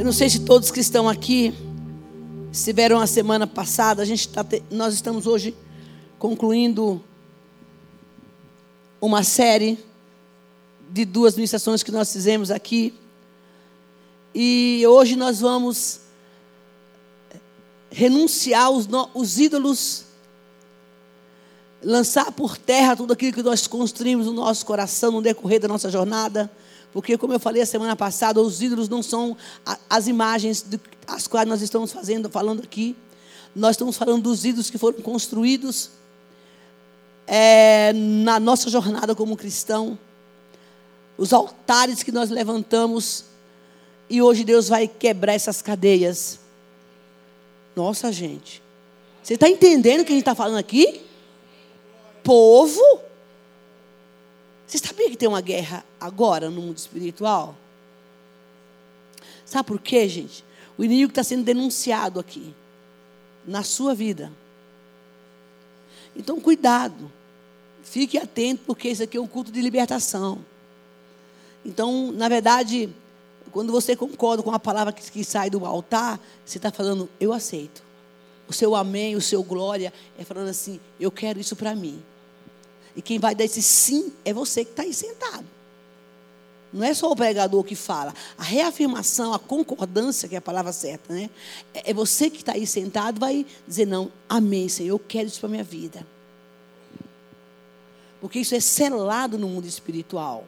[0.00, 1.52] Eu não sei se todos que estão aqui
[2.50, 4.00] estiveram a semana passada.
[4.00, 5.54] A gente tá nós estamos hoje
[6.18, 7.04] concluindo
[8.98, 9.78] uma série
[10.88, 12.94] de duas ministrações que nós fizemos aqui.
[14.34, 16.00] E hoje nós vamos
[17.90, 20.06] renunciar os, os ídolos,
[21.82, 25.90] lançar por terra tudo aquilo que nós construímos no nosso coração no decorrer da nossa
[25.90, 26.50] jornada.
[26.92, 29.36] Porque, como eu falei a semana passada, os ídolos não são
[29.88, 30.64] as imagens
[31.06, 32.96] as quais nós estamos fazendo, falando aqui.
[33.54, 35.90] Nós estamos falando dos ídolos que foram construídos
[37.26, 39.98] é, na nossa jornada como cristão.
[41.16, 43.24] Os altares que nós levantamos.
[44.08, 46.40] E hoje Deus vai quebrar essas cadeias.
[47.76, 48.62] Nossa, gente.
[49.22, 51.02] Você está entendendo o que a gente está falando aqui?
[52.24, 53.00] Povo
[54.70, 57.56] você sabia que tem uma guerra agora no mundo espiritual?
[59.44, 60.44] Sabe por quê, gente?
[60.78, 62.54] O inimigo está sendo denunciado aqui,
[63.44, 64.30] na sua vida.
[66.14, 67.10] Então, cuidado.
[67.82, 70.38] Fique atento, porque isso aqui é um culto de libertação.
[71.64, 72.94] Então, na verdade,
[73.50, 77.32] quando você concorda com a palavra que, que sai do altar, você está falando, eu
[77.32, 77.82] aceito.
[78.46, 82.00] O seu amém, o seu glória, é falando assim, eu quero isso para mim.
[82.94, 85.46] E quem vai dar esse sim é você que está aí sentado.
[86.72, 88.14] Não é só o pregador que fala.
[88.38, 91.28] A reafirmação, a concordância, que é a palavra certa, né?
[91.74, 95.40] É, é você que está aí sentado, vai dizer, não, amém, Senhor, eu quero isso
[95.40, 96.06] para a minha vida.
[98.20, 100.46] Porque isso é selado no mundo espiritual.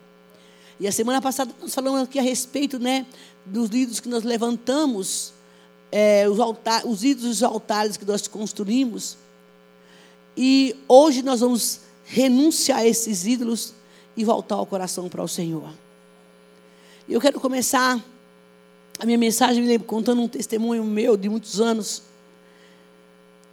[0.78, 3.06] E a semana passada nós falamos aqui a respeito né,
[3.44, 5.32] dos ídolos que nós levantamos,
[5.90, 9.16] é, os, altar, os ídolos dos altares que nós construímos.
[10.36, 11.80] E hoje nós vamos
[12.12, 13.72] renunciar a esses ídolos
[14.14, 15.72] e voltar o coração para o Senhor.
[17.08, 17.98] Eu quero começar
[18.98, 22.02] a minha mensagem contando um testemunho meu de muitos anos.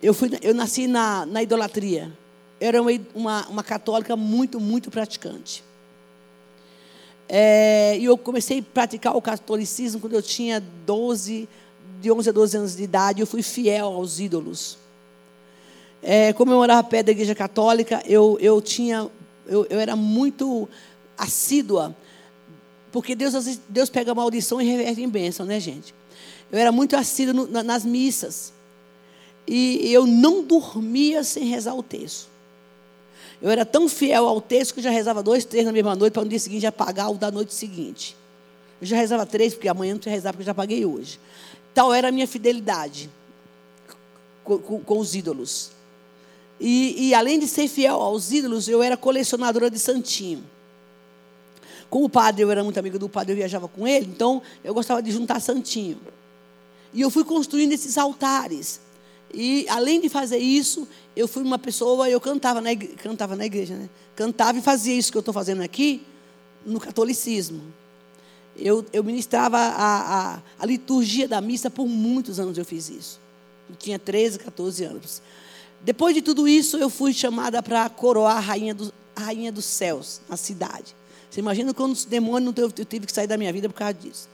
[0.04, 2.12] Eu, fui, eu nasci na, na idolatria.
[2.60, 5.64] Eu era uma, uma, uma católica muito, muito praticante.
[7.30, 11.48] É, e eu comecei a praticar o catolicismo quando eu tinha 12,
[12.02, 13.22] de 11 a 12 anos de idade.
[13.22, 14.78] Eu fui fiel aos ídolos.
[16.02, 19.10] É, como eu morava perto da igreja católica, eu, eu tinha,
[19.46, 20.68] eu, eu era muito
[21.18, 21.96] assídua,
[22.92, 25.94] porque Deus, Deus pega a maldição e reverte em bênção, né, gente?
[26.52, 28.54] Eu era muito assídua no, nas missas.
[29.48, 32.28] E eu não dormia sem rezar o texto.
[33.42, 36.24] Eu era tão fiel ao texto que já rezava dois, três na mesma noite, para
[36.24, 38.16] no dia seguinte já pagar o da noite seguinte.
[38.82, 41.20] Eu já rezava três, porque amanhã não tinha rezar, porque eu já paguei hoje.
[41.74, 43.10] Tal era a minha fidelidade
[44.44, 45.72] com, com, com os ídolos.
[46.60, 50.44] E, e, além de ser fiel aos ídolos, eu era colecionadora de santinho.
[51.90, 54.74] Como o padre, eu era muito amiga do padre, eu viajava com ele, então eu
[54.74, 55.98] gostava de juntar santinho.
[56.94, 58.82] E eu fui construindo esses altares.
[59.34, 63.46] E além de fazer isso, eu fui uma pessoa, eu cantava na igreja, cantava na
[63.46, 63.90] igreja, né?
[64.16, 66.02] Cantava e fazia isso que eu estou fazendo aqui
[66.66, 67.62] no catolicismo.
[68.56, 73.20] Eu, eu ministrava a, a, a liturgia da missa por muitos anos eu fiz isso.
[73.70, 75.22] Eu tinha 13, 14 anos.
[75.82, 79.66] Depois de tudo isso, eu fui chamada para coroar a rainha, do, a rainha dos
[79.66, 80.96] céus na cidade.
[81.30, 84.28] Você imagina quando os demônios eu, tive que sair da minha vida por causa disso.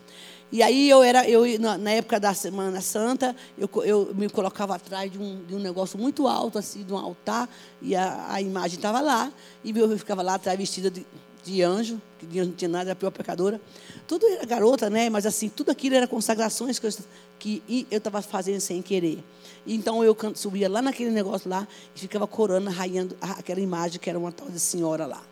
[0.52, 5.12] E aí eu era, eu na época da Semana Santa, eu, eu me colocava atrás
[5.12, 7.50] de um, de um negócio muito alto, assim, de um altar,
[7.82, 9.32] e a, a imagem estava lá,
[9.64, 11.06] e eu ficava lá atrás vestida de,
[11.44, 13.60] de anjo, que de anjo não tinha nada, era a pior pecadora.
[14.08, 15.10] Tudo era garota, né?
[15.10, 19.24] Mas assim, tudo aquilo era consagrações que eu estava fazendo sem querer.
[19.66, 24.20] Então eu subia lá naquele negócio lá e ficava corando, arraiando aquela imagem que era
[24.20, 25.24] uma tal de senhora lá.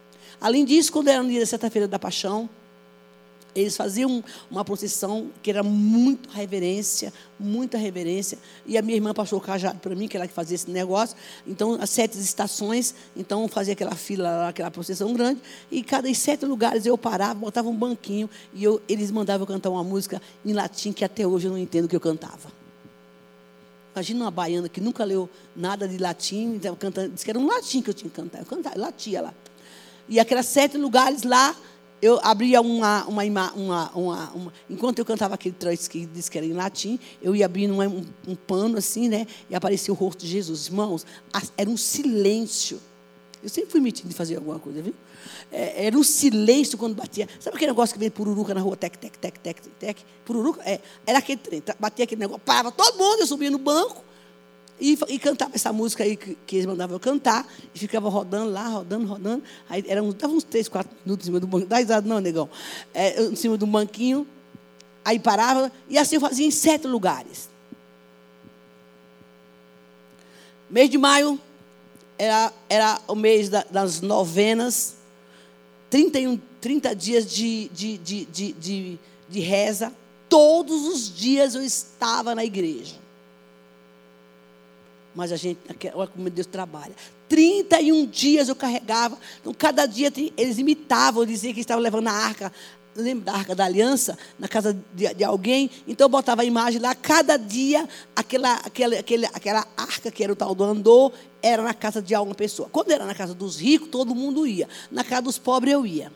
[0.42, 2.50] Além disso, quando era no dia da sexta-feira da paixão,
[3.56, 8.38] eles faziam uma procissão que era muito reverência, muita reverência.
[8.66, 11.16] E a minha irmã passou o cajado para mim, que ela que fazia esse negócio.
[11.46, 15.40] Então, as sete estações, então fazia aquela fila, aquela procissão grande.
[15.72, 19.48] E cada em sete lugares eu parava, botava um banquinho e eu, eles mandavam eu
[19.48, 22.52] cantar uma música em latim que até hoje eu não entendo o que eu cantava.
[23.96, 27.46] Imagina uma baiana que nunca leu nada de latim, então, cantando, disse que era um
[27.46, 28.40] latim que eu tinha que cantar.
[28.40, 29.34] Eu cantava, latia lá.
[30.10, 31.56] E aqueles sete lugares lá,
[32.02, 36.38] eu abria uma, uma, uma, uma, uma enquanto eu cantava aquele trecho que disse que
[36.38, 39.26] era em latim, eu ia abrindo um, um, pano assim, né?
[39.50, 40.68] E aparecia o rosto de Jesus.
[40.68, 41.06] Irmãos,
[41.56, 42.82] era um silêncio.
[43.44, 44.94] Eu sempre fui metido de fazer alguma coisa, viu?
[45.52, 47.28] É, era um silêncio quando batia.
[47.40, 48.78] Sabe aquele negócio que vem pururuca na rua?
[48.78, 50.00] Tec, tec, tec, tec, tec.
[50.24, 50.62] Pururuca?
[50.64, 51.62] É, era aquele trem.
[51.78, 54.04] Batia aquele negócio, parava todo mundo, eu subia no banco
[54.80, 57.48] e, e cantava essa música aí que, que, eles mandavam eu cantar.
[57.74, 59.44] E ficava rodando lá, rodando, rodando.
[59.70, 61.66] Aí era uns, dava uns três, quatro minutos em cima do banco.
[61.66, 62.50] Dá risada não, negão.
[62.94, 64.28] É, em cima do banquinho.
[65.06, 67.50] Aí parava, e assim eu fazia em sete lugares.
[70.70, 71.40] Mês de maio
[72.24, 74.96] era, era o mês da, das novenas,
[75.90, 79.00] 31, 30 dias de, de, de, de, de,
[79.30, 79.94] de reza.
[80.30, 82.96] Todos os dias eu estava na igreja.
[85.14, 85.60] Mas a gente,
[85.94, 86.96] olha como Deus trabalha.
[87.28, 89.18] 31 dias eu carregava.
[89.42, 92.52] Então, cada dia eles imitavam, diziam que estavam levando a arca
[92.96, 96.80] lembra da Arca da Aliança, na casa de, de, alguém, então eu botava a imagem
[96.80, 98.96] lá, cada dia, aquela, aquela,
[99.34, 101.12] aquela, arca que era o tal do andor,
[101.42, 102.70] era na casa de alguma pessoa.
[102.72, 104.68] Quando era na casa dos ricos, todo mundo ia.
[104.92, 106.12] Na casa dos pobres, eu ia.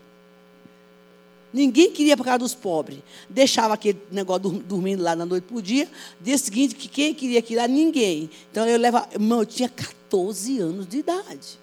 [1.51, 2.99] Ninguém queria para casa dos pobres.
[3.29, 5.89] Deixava aquele negócio dormindo lá na noite por dia.
[6.21, 7.67] Dia seguinte, que quem queria aquilo lá?
[7.67, 8.29] Ninguém.
[8.51, 9.09] Então eu levava.
[9.13, 11.59] Irmão, eu tinha 14 anos de idade.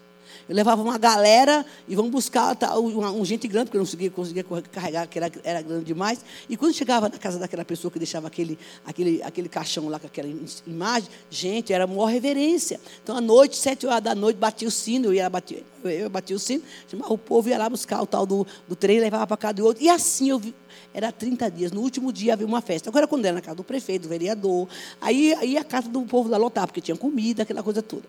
[0.48, 4.10] Eu levava uma galera e vamos buscar tá, um, gente grande, porque eu não conseguia,
[4.10, 6.22] conseguia carregar, que era, era grande demais.
[6.48, 10.06] E quando chegava na casa daquela pessoa que deixava aquele, aquele, aquele caixão lá com
[10.06, 10.28] aquela
[10.66, 12.78] imagem, gente, era maior reverência.
[13.02, 16.36] Então, à noite, sete horas da noite, batia o sino, eu ia bater, eu batia
[16.36, 19.36] o sino, chamava o povo, ia lá buscar o tal do, do trem, levava para
[19.38, 19.82] casa do outro.
[19.82, 20.54] E assim eu vi,
[20.92, 21.72] era 30 dias.
[21.72, 22.90] No último dia havia uma festa.
[22.90, 24.68] Agora, quando era na casa do prefeito, do vereador,
[25.00, 28.04] aí, aí a casa do povo lá lotava, porque tinha comida, aquela coisa toda.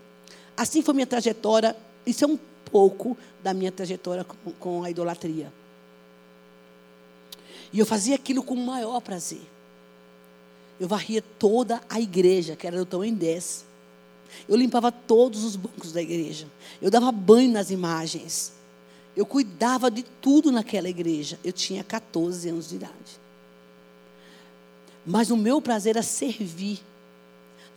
[0.58, 2.38] Assim foi minha trajetória isso é um
[2.72, 4.26] pouco da minha trajetória
[4.60, 5.52] com, a idolatria.
[7.72, 9.42] E eu fazia aquilo com o maior prazer.
[10.80, 13.66] Eu varria toda a igreja, que era do Tom 10.
[14.48, 16.48] Eu limpava todos os bancos da igreja.
[16.82, 18.54] Eu dava banho nas imagens.
[19.16, 21.40] Eu cuidava de tudo naquela igreja.
[21.44, 23.20] Eu tinha 14 anos de idade.
[25.06, 26.80] Mas o meu prazer era servir.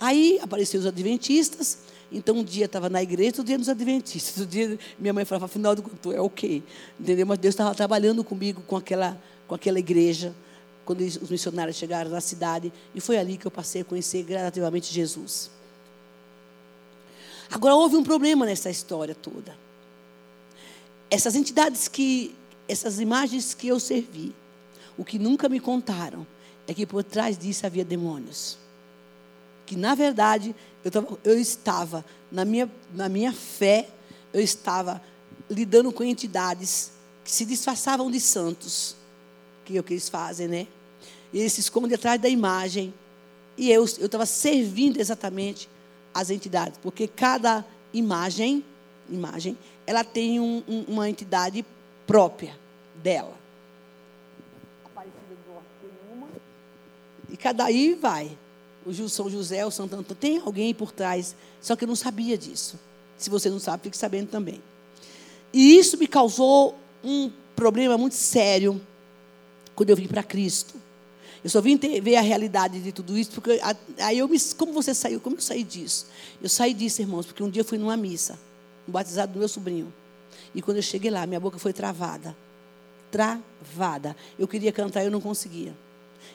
[0.00, 1.78] Aí apareceram os adventistas
[2.10, 4.38] então, um dia estava na igreja, outro dia nos adventistas.
[4.38, 6.62] Outro dia minha mãe falava, afinal do conto, é ok.
[6.98, 7.26] Entendeu?
[7.26, 10.34] Mas Deus estava trabalhando comigo, com aquela, com aquela igreja,
[10.86, 12.72] quando os missionários chegaram na cidade.
[12.94, 15.50] E foi ali que eu passei a conhecer gradativamente Jesus.
[17.50, 19.54] Agora, houve um problema nessa história toda.
[21.10, 22.34] Essas entidades que,
[22.66, 24.34] essas imagens que eu servi,
[24.96, 26.26] o que nunca me contaram
[26.66, 28.58] é que por trás disso havia demônios
[29.68, 33.86] que na verdade eu, tava, eu estava, na minha, na minha fé,
[34.32, 35.02] eu estava
[35.50, 36.90] lidando com entidades
[37.22, 38.96] que se disfarçavam de santos,
[39.66, 40.66] que é o que eles fazem, né?
[41.34, 42.94] E eles se escondem atrás da imagem.
[43.58, 45.68] E eu estava servindo exatamente
[46.14, 47.62] as entidades, porque cada
[47.92, 48.64] imagem,
[49.10, 51.62] imagem, ela tem um, um, uma entidade
[52.06, 52.58] própria
[53.02, 53.36] dela.
[54.86, 56.28] Aparecida do tem uma.
[57.28, 58.34] E cada aí vai
[58.88, 61.34] o São José, o Santo Antônio, tem alguém por trás.
[61.60, 62.78] Só que eu não sabia disso.
[63.16, 64.62] Se você não sabe, fique sabendo também.
[65.52, 68.80] E isso me causou um problema muito sério
[69.74, 70.74] quando eu vim para Cristo.
[71.42, 73.60] Eu só vim ter, ver a realidade de tudo isso, porque
[73.98, 74.38] aí eu me.
[74.56, 75.20] Como você saiu?
[75.20, 76.06] Como eu saí disso?
[76.42, 78.38] Eu saí disso, irmãos, porque um dia eu fui numa missa,
[78.86, 79.92] batizado do meu sobrinho.
[80.54, 82.36] E quando eu cheguei lá, minha boca foi travada.
[83.10, 84.16] Travada.
[84.38, 85.74] Eu queria cantar, eu não conseguia.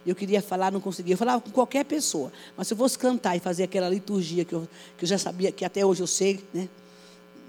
[0.05, 1.13] Eu queria falar, não conseguia.
[1.13, 2.31] Eu falava com qualquer pessoa.
[2.57, 4.67] Mas se eu fosse cantar e fazer aquela liturgia que eu,
[4.97, 6.67] que eu já sabia, que até hoje eu sei, né,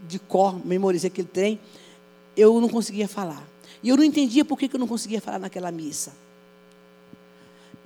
[0.07, 1.61] de cor, memorizei aquele trem,
[2.37, 3.47] eu não conseguia falar.
[3.83, 6.13] E eu não entendia por que, eu não conseguia falar naquela missa.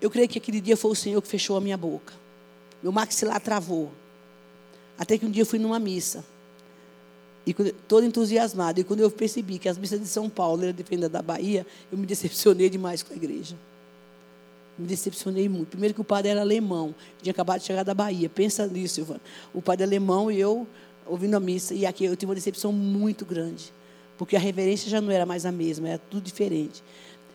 [0.01, 2.13] Eu creio que aquele dia foi o Senhor que fechou a minha boca.
[2.83, 3.91] Meu maxilar travou.
[4.97, 6.25] Até que um dia eu fui numa missa.
[7.47, 7.55] E
[7.89, 8.81] todo entusiasmado.
[8.81, 11.99] E quando eu percebi que as missas de São Paulo eram diferentes da Bahia, eu
[11.99, 13.57] me decepcionei demais com a igreja.
[14.79, 15.71] Me decepcionei muito.
[15.71, 18.29] Primeiro que o padre era alemão, tinha acabado de chegar da Bahia.
[18.29, 19.21] Pensa nisso, Silvana.
[19.53, 20.67] O padre alemão e eu
[21.05, 21.75] ouvindo a missa.
[21.75, 23.73] E aqui eu tive uma decepção muito grande.
[24.17, 26.83] Porque a reverência já não era mais a mesma, era tudo diferente.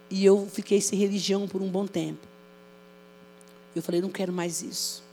[0.10, 2.26] E eu fiquei sem religião por um bom tempo.
[3.76, 5.04] Eu falei, não quero mais isso.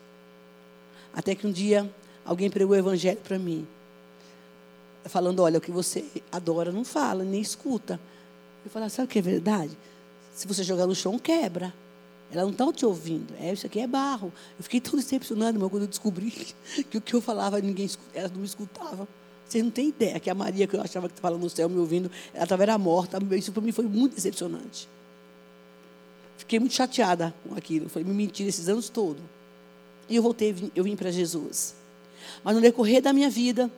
[1.13, 1.91] Até que um dia
[2.25, 3.67] alguém pregou o evangelho para mim.
[5.07, 7.99] Falando, olha, o que você adora não fala, nem escuta.
[8.65, 9.77] Eu falei, sabe o que é verdade?
[10.35, 11.73] Se você jogar no chão, quebra.
[12.31, 13.35] Elas não estão te ouvindo.
[13.41, 14.33] É, isso aqui é barro.
[14.59, 16.31] Eu fiquei tão decepcionado, irmão, quando eu descobri
[16.91, 19.07] que o que eu falava, ninguém elas não me escutavam.
[19.49, 21.79] Vocês não têm ideia que a Maria, que eu achava que estava no céu me
[21.79, 23.19] ouvindo, ela estava era morta.
[23.37, 24.89] Isso para mim foi muito decepcionante.
[26.39, 27.89] Fiquei muito chateada com aquilo.
[27.89, 29.23] Foi me mentir esses anos todos.
[30.09, 31.75] E eu voltei, eu vim para Jesus.
[32.45, 33.69] Mas no decorrer da minha vida,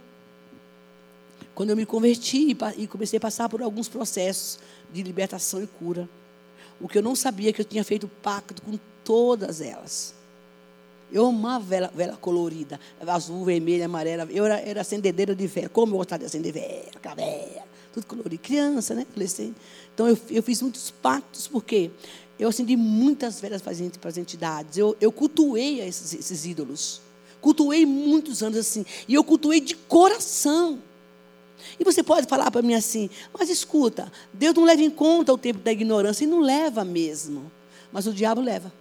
[1.54, 4.58] quando eu me converti e comecei a passar por alguns processos
[4.92, 6.08] de libertação e cura,
[6.82, 10.14] o que eu não sabia é que eu tinha feito pacto com todas elas.
[11.12, 14.26] Eu amava vela, vela colorida, azul, vermelha, amarela.
[14.30, 15.68] Eu era, era acendedeira de vela.
[15.68, 18.42] Como eu gostava de acender vela, vela, tudo colorido.
[18.42, 19.06] Criança, né?
[19.94, 21.90] Então eu, eu fiz muitos pactos, porque
[22.38, 24.76] Eu acendi muitas velas para as entidades.
[24.76, 27.00] Eu, eu cultuei esses, esses ídolos.
[27.40, 28.84] Cultuei muitos anos assim.
[29.06, 30.80] E eu cultuei de coração.
[31.78, 35.38] E você pode falar para mim assim, mas escuta, Deus não leva em conta o
[35.38, 37.50] tempo da ignorância, e não leva mesmo.
[37.92, 38.72] Mas o diabo leva.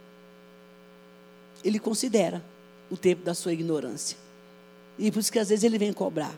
[1.64, 2.44] Ele considera
[2.90, 4.18] o tempo da sua ignorância.
[4.98, 6.36] E por isso que às vezes ele vem cobrar.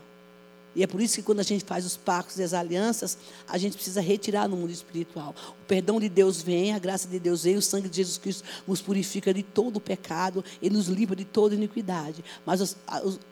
[0.74, 3.16] E é por isso que quando a gente faz os pactos e as alianças,
[3.48, 5.34] a gente precisa retirar no mundo espiritual.
[5.62, 8.44] O perdão de Deus vem, a graça de Deus vem, o sangue de Jesus Cristo
[8.66, 12.24] nos purifica de todo o pecado e nos livra de toda iniquidade.
[12.44, 12.76] Mas as,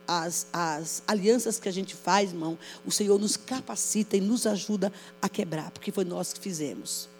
[0.07, 4.91] as, as alianças que a gente faz, irmão, o Senhor nos capacita e nos ajuda
[5.21, 7.12] a quebrar, porque foi nós que fizemos.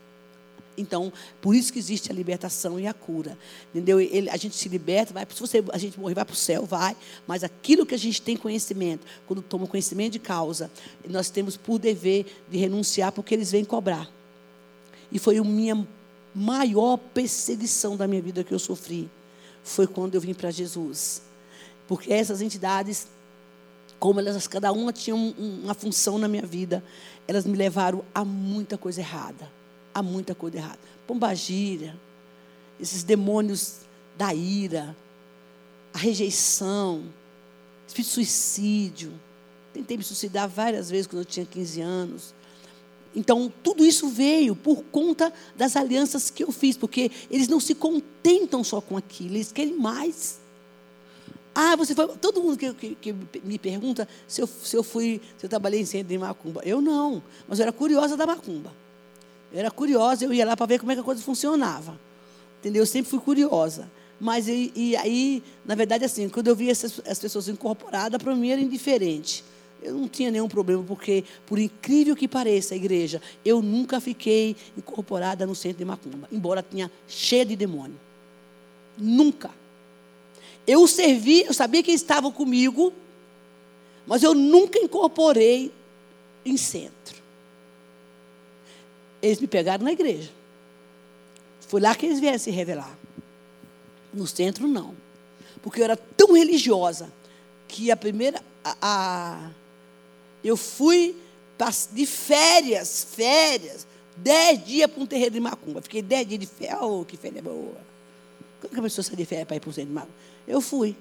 [0.77, 3.37] Então, por isso que existe a libertação e a cura.
[3.69, 3.99] Entendeu?
[3.99, 6.65] Ele, a gente se liberta, vai, se você, a gente morrer, vai para o céu,
[6.65, 6.95] vai.
[7.27, 10.69] Mas aquilo que a gente tem conhecimento, quando toma conhecimento de causa,
[11.07, 14.09] nós temos por dever de renunciar, porque eles vêm cobrar.
[15.11, 15.87] E foi a minha
[16.33, 19.09] maior perseguição da minha vida que eu sofri.
[19.63, 21.21] Foi quando eu vim para Jesus.
[21.87, 23.07] Porque essas entidades,
[23.99, 26.83] como elas, cada uma tinha um, uma função na minha vida,
[27.27, 29.62] elas me levaram a muita coisa errada
[29.93, 30.79] há muita coisa errada.
[31.07, 31.95] Pombagira,
[32.79, 33.79] esses demônios
[34.17, 34.95] da ira,
[35.93, 37.03] a rejeição,
[37.87, 39.13] espírito de suicídio.
[39.73, 42.33] Tentei me suicidar várias vezes quando eu tinha 15 anos.
[43.15, 47.75] Então, tudo isso veio por conta das alianças que eu fiz, porque eles não se
[47.75, 50.39] contentam só com aquilo, eles querem mais.
[51.53, 52.07] Ah, você foi.
[52.17, 55.81] Todo mundo que, que, que me pergunta se eu, se eu fui, se eu trabalhei
[55.81, 56.61] em centro de macumba.
[56.65, 58.73] Eu não, mas eu era curiosa da macumba.
[59.53, 61.97] Eu era curiosa, eu ia lá para ver como é que a coisa funcionava.
[62.59, 62.81] Entendeu?
[62.81, 63.87] Eu sempre fui curiosa.
[64.19, 68.35] Mas e, e aí, na verdade, assim, quando eu via essas, as pessoas incorporadas, para
[68.35, 69.43] mim era indiferente.
[69.81, 74.55] Eu não tinha nenhum problema, porque, por incrível que pareça, a igreja, eu nunca fiquei
[74.77, 77.99] incorporada no centro de Macumba, embora tinha cheia de demônio.
[78.97, 79.51] Nunca.
[80.65, 82.93] Eu servi, eu sabia que estavam comigo,
[84.07, 85.69] mas eu nunca incorporei
[86.45, 87.22] em centro.
[89.23, 90.29] Eles me pegaram na igreja.
[91.61, 92.93] Foi lá que eles vieram se revelar.
[94.13, 94.93] No centro, não.
[95.61, 97.11] Porque eu era tão religiosa
[97.69, 98.43] que a primeira.
[98.63, 99.51] A, a,
[100.43, 101.15] eu fui
[101.93, 103.87] de férias, férias,
[104.17, 105.81] dez dias para um terreiro de macumba.
[105.81, 106.79] Fiquei dez dias de férias.
[106.81, 107.77] Oh, que férias boa.
[108.59, 110.15] Como que a pessoa sai de férias para ir para o centro de macumba?
[110.45, 110.97] Eu fui.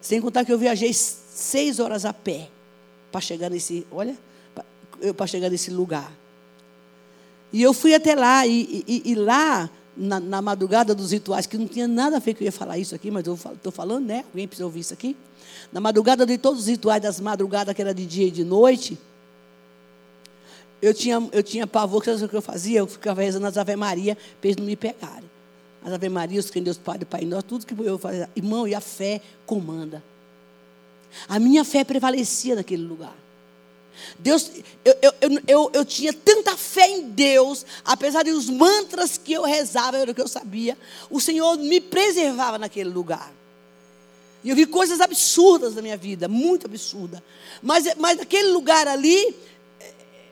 [0.00, 2.48] Sem contar que eu viajei seis horas a pé
[3.12, 3.86] para chegar nesse.
[3.90, 4.16] Olha,
[5.14, 6.10] para chegar nesse lugar.
[7.52, 11.56] E eu fui até lá, e, e, e lá, na, na, madrugada dos rituais, que
[11.56, 14.06] não tinha nada a ver que eu ia falar isso aqui, mas eu estou falando,
[14.06, 14.24] né?
[14.28, 15.16] Alguém precisa ouvir isso aqui?
[15.72, 18.98] Na madrugada de todos os rituais das madrugadas, que era de dia e de noite,
[20.80, 22.78] eu tinha, eu tinha pavor, que o que eu fazia?
[22.78, 25.28] Eu ficava rezando as Ave Maria para eles não me pegarem.
[25.84, 28.28] As Ave Maria, os que Deus Pai, Pai Nosso, tudo que eu fazia.
[28.36, 30.02] Irmão, e a fé comanda.
[31.28, 33.14] A minha fé prevalecia naquele lugar.
[34.18, 34.50] Deus,
[34.84, 35.12] eu, eu,
[35.46, 40.10] eu, eu, tinha tanta fé em Deus, apesar de os mantras que eu rezava, era
[40.10, 40.76] o que eu sabia,
[41.10, 43.32] o Senhor me preservava naquele lugar.
[44.42, 47.20] E eu vi coisas absurdas na minha vida, muito absurdas.
[47.62, 49.34] Mas, mas naquele lugar ali,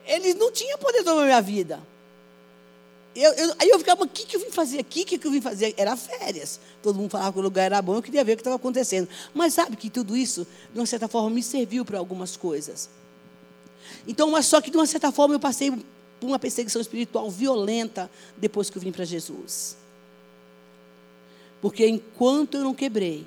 [0.05, 1.79] eles não tinham poder sobre a minha vida.
[3.13, 5.01] Eu, eu, aí eu ficava, o que, que eu vim fazer aqui?
[5.01, 5.73] O que, que eu vim fazer?
[5.75, 6.59] Era férias.
[6.83, 9.09] Todo mundo falava que o lugar era bom, eu queria ver o que estava acontecendo.
[9.33, 12.89] Mas sabe que tudo isso, de uma certa forma, me serviu para algumas coisas.
[14.07, 18.09] Então, mas só que de uma certa forma eu passei por uma perseguição espiritual violenta
[18.37, 19.77] depois que eu vim para Jesus.
[21.61, 23.25] Porque enquanto eu não quebrei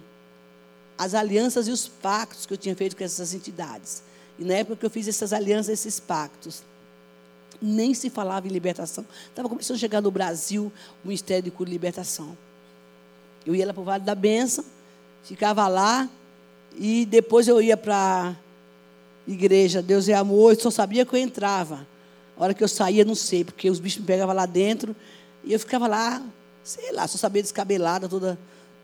[0.96, 4.02] as alianças e os pactos que eu tinha feito com essas entidades,
[4.38, 6.62] e na época que eu fiz essas alianças, esses pactos,
[7.60, 9.04] nem se falava em libertação.
[9.28, 10.72] Estava começando a chegar no Brasil
[11.04, 12.36] o Ministério de Cura e Libertação.
[13.44, 14.64] Eu ia lá para o Vale da Benção,
[15.24, 16.08] ficava lá,
[16.76, 18.36] e depois eu ia para
[19.32, 21.86] igreja, Deus é amor, eu só sabia que eu entrava.
[22.36, 24.96] A hora que eu saía, não sei, porque os bichos me pegavam lá dentro
[25.44, 26.22] e eu ficava lá,
[26.62, 28.38] sei lá, só sabia descabelada toda.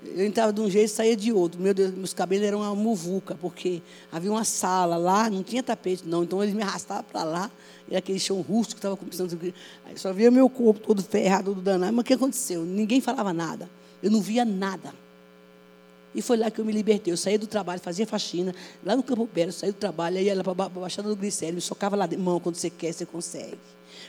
[0.04, 1.60] Eu entrava de um jeito e saía de outro.
[1.60, 6.04] Meu Deus, meus cabelos eram uma muvuca, porque havia uma sala lá, não tinha tapete,
[6.06, 6.22] não.
[6.22, 7.50] Então eles me arrastavam para lá,
[7.88, 9.36] era aquele chão rústico que estava começando.
[9.84, 11.92] Aí só via meu corpo todo ferrado, todo danado.
[11.92, 12.62] Mas o que aconteceu?
[12.62, 13.68] Ninguém falava nada.
[14.02, 14.92] Eu não via nada.
[16.16, 17.12] E foi lá que eu me libertei.
[17.12, 20.42] Eu saí do trabalho, fazia faxina, lá no Campo Belo, saí do trabalho, aí lá
[20.42, 22.22] para a Baixada do Glicério, me socava lá dentro.
[22.22, 23.58] Irmão, quando você quer, você consegue.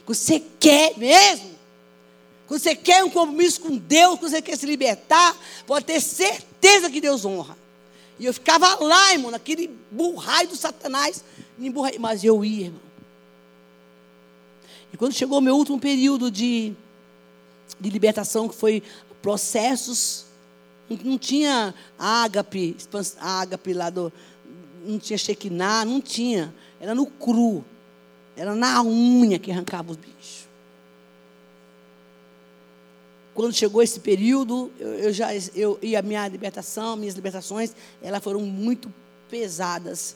[0.05, 1.51] Quando você quer mesmo,
[2.47, 6.89] quando você quer um compromisso com Deus, quando você quer se libertar, pode ter certeza
[6.89, 7.57] que Deus honra.
[8.17, 11.21] E eu ficava lá, irmão, naquele burrai do Satanás,
[11.57, 12.81] me emburrai, mas eu ia, irmão.
[14.93, 16.71] E quando chegou o meu último período de,
[17.77, 18.81] de libertação, que foi
[19.21, 20.26] processos.
[20.89, 22.77] Não tinha ágape,
[23.19, 24.11] ágape lá do.
[24.85, 26.53] Não tinha Shekinah, não tinha.
[26.79, 27.63] Era no cru.
[28.35, 30.47] Era na unha que arrancava os bichos.
[33.33, 38.23] Quando chegou esse período, eu, eu já eu e a minha libertação, minhas libertações, elas
[38.23, 38.91] foram muito
[39.29, 40.15] pesadas,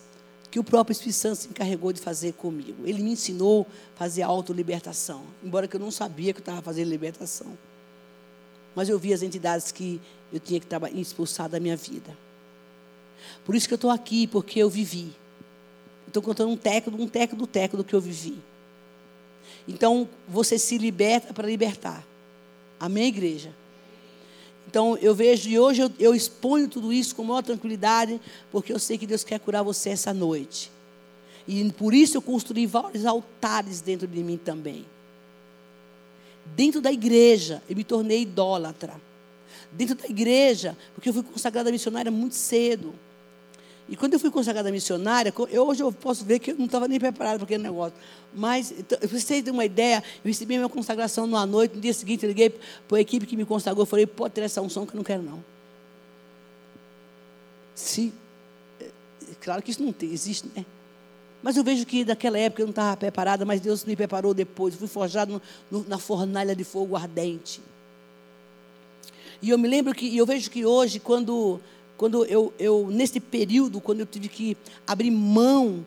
[0.49, 2.83] que o próprio Espírito Santo se encarregou de fazer comigo.
[2.83, 7.55] Ele me ensinou a fazer autolibertação, embora eu não sabia que eu estava fazendo libertação.
[8.75, 9.99] Mas eu vi as entidades que
[10.31, 10.67] eu tinha que
[10.99, 12.15] expulsar da minha vida.
[13.45, 15.13] Por isso que eu estou aqui, porque eu vivi.
[16.07, 18.37] Estou contando um teco, um teco do teco do que eu vivi.
[19.67, 22.05] Então, você se liberta para libertar.
[22.79, 23.53] Amém, igreja?
[24.67, 28.19] Então, eu vejo, e hoje eu, eu exponho tudo isso com maior tranquilidade,
[28.51, 30.71] porque eu sei que Deus quer curar você essa noite.
[31.47, 34.85] E por isso eu construí vários altares dentro de mim também.
[36.55, 38.99] Dentro da igreja, eu me tornei idólatra.
[39.71, 42.93] Dentro da igreja, porque eu fui consagrada missionária muito cedo.
[43.87, 46.87] E quando eu fui consagrada missionária, eu, hoje eu posso ver que eu não estava
[46.87, 47.93] nem preparada para aquele negócio.
[48.33, 51.93] Mas, então, vocês terem uma ideia, eu recebi a minha consagração numa noite, no dia
[51.93, 54.85] seguinte eu liguei para a equipe que me consagrou, eu falei, pode ter essa unção
[54.85, 55.43] que eu não quero não.
[57.75, 58.13] Sim,
[58.79, 58.89] é,
[59.41, 60.65] claro que isso não existe, né?
[61.43, 64.73] Mas eu vejo que naquela época eu não estava preparada, mas Deus me preparou depois.
[64.73, 67.61] Eu fui forjado no, no, na fornalha de fogo ardente.
[69.41, 71.59] E eu me lembro que, eu vejo que hoje, quando,
[71.97, 74.55] quando eu, eu, nesse período, quando eu tive que
[74.85, 75.83] abrir mão,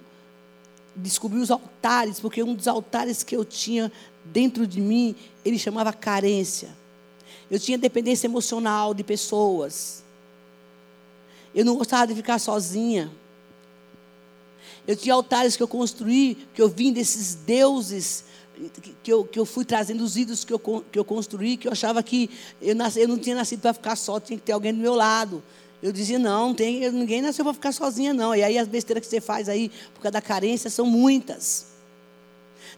[0.96, 3.92] descobrir os altares, porque um dos altares que eu tinha
[4.24, 6.70] dentro de mim, ele chamava carência.
[7.48, 10.02] Eu tinha dependência emocional de pessoas.
[11.54, 13.10] Eu não gostava de ficar sozinha.
[14.86, 18.24] Eu tinha altares que eu construí, que eu vim desses deuses,
[19.02, 21.72] que eu, que eu fui trazendo os ídolos que eu, que eu construí, que eu
[21.72, 24.72] achava que eu, nasci, eu não tinha nascido para ficar só, tinha que ter alguém
[24.72, 25.42] do meu lado.
[25.82, 28.34] Eu dizia, não, tem, ninguém nasceu para ficar sozinha, não.
[28.34, 31.66] E aí as besteiras que você faz aí, por causa da carência, são muitas.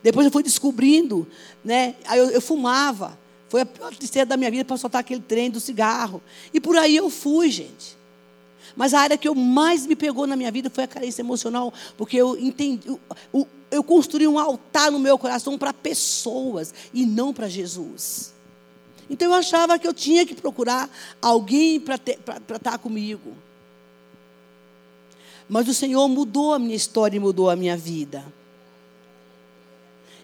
[0.03, 1.27] Depois eu fui descobrindo,
[1.65, 1.95] né?
[2.05, 3.19] Aí eu, eu fumava.
[3.49, 6.21] Foi a pior tristeza da minha vida para soltar aquele trem do cigarro.
[6.53, 7.96] E por aí eu fui, gente.
[8.77, 11.73] Mas a área que eu mais me pegou na minha vida foi a carência emocional,
[11.97, 12.87] porque eu entendi,
[13.33, 18.35] eu, eu construí um altar no meu coração para pessoas e não para Jesus.
[19.09, 20.91] Então eu achava que eu tinha que procurar
[21.23, 23.35] alguém para estar comigo.
[25.49, 28.25] Mas o Senhor mudou a minha história e mudou a minha vida.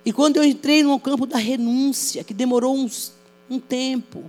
[0.05, 3.13] E quando eu entrei no campo da renúncia, que demorou uns,
[3.49, 4.29] um tempo,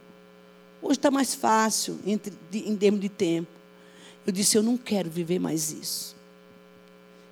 [0.81, 3.62] hoje está mais fácil entre, em termos de tempo.
[4.25, 6.15] Eu disse: Eu não quero viver mais isso.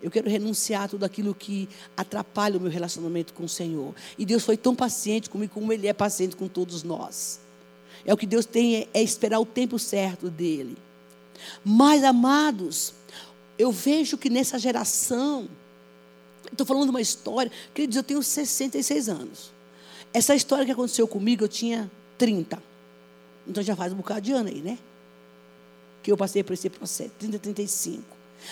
[0.01, 3.93] Eu quero renunciar a tudo aquilo que atrapalha o meu relacionamento com o Senhor.
[4.17, 7.39] E Deus foi tão paciente comigo como Ele é paciente com todos nós.
[8.04, 10.75] É o que Deus tem, é, é esperar o tempo certo dele.
[11.63, 12.95] Mas, amados,
[13.60, 15.47] eu vejo que nessa geração,
[16.51, 19.51] estou falando de uma história, queridos, eu tenho 66 anos.
[20.12, 22.62] Essa história que aconteceu comigo, eu tinha 30.
[23.47, 24.80] Então já faz um bocado de ano aí, né?
[26.01, 28.03] Que eu passei por esse processo, 30, 35.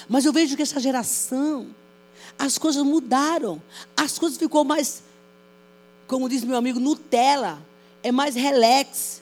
[0.08, 1.68] Mas eu vejo que essa geração,
[2.38, 3.62] as coisas mudaram.
[3.96, 5.04] As coisas ficou mais,
[6.08, 7.62] como diz meu amigo, Nutella.
[8.02, 9.22] É mais relax.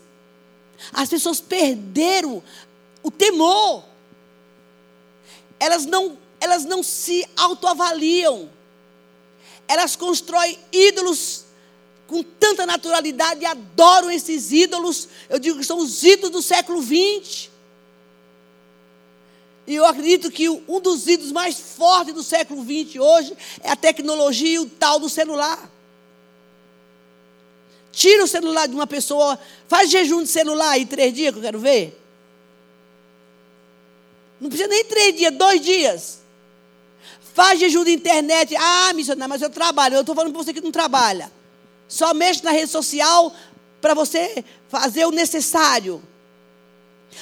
[0.93, 2.43] As pessoas perderam
[3.01, 3.83] o temor.
[5.59, 8.49] Elas não, elas não se autoavaliam.
[9.67, 11.45] Elas constroem ídolos
[12.05, 15.09] com tanta naturalidade e adoram esses ídolos.
[15.27, 17.49] Eu digo que são os ídolos do século XX.
[19.67, 23.75] E eu acredito que um dos ídolos mais fortes do século XX hoje é a
[23.75, 25.69] tecnologia e o tal do celular.
[27.91, 31.43] Tira o celular de uma pessoa, faz jejum de celular aí três dias que eu
[31.43, 32.01] quero ver.
[34.39, 36.19] Não precisa nem três dias, dois dias.
[37.33, 38.55] Faz jejum de internet.
[38.55, 39.95] Ah, missionário, mas eu trabalho.
[39.95, 41.29] Eu estou falando para você que não trabalha.
[41.89, 43.35] Só mexe na rede social
[43.81, 46.01] para você fazer o necessário.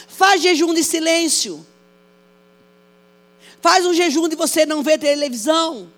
[0.08, 1.66] Faz jejum de silêncio.
[3.62, 5.92] Faz um jejum de você não ver televisão.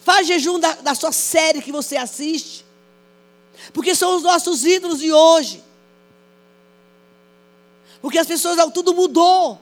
[0.00, 2.64] Faz jejum da, da sua série que você assiste.
[3.72, 5.62] Porque são os nossos ídolos de hoje.
[8.00, 9.60] Porque as pessoas, tudo mudou.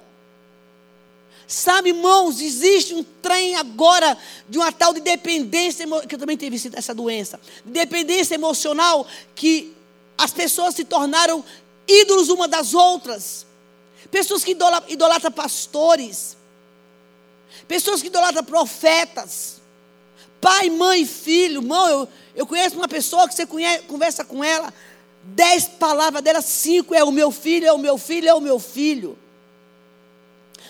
[1.47, 4.17] Sabe, irmãos, existe um trem agora
[4.49, 9.77] de uma tal de dependência, que eu também tive essa doença, dependência emocional, que
[10.17, 11.45] as pessoas se tornaram
[11.87, 13.45] ídolos uma das outras.
[14.11, 14.57] Pessoas que
[14.89, 16.37] idolatram pastores,
[17.67, 19.61] Pessoas que idolatram profetas.
[20.41, 21.63] Pai, mãe, filho.
[21.63, 24.73] Mão, eu, eu conheço uma pessoa que você conhece, conversa com ela.
[25.23, 28.59] Dez palavras dela, cinco é o meu filho, é o meu filho, é o meu
[28.59, 29.17] filho.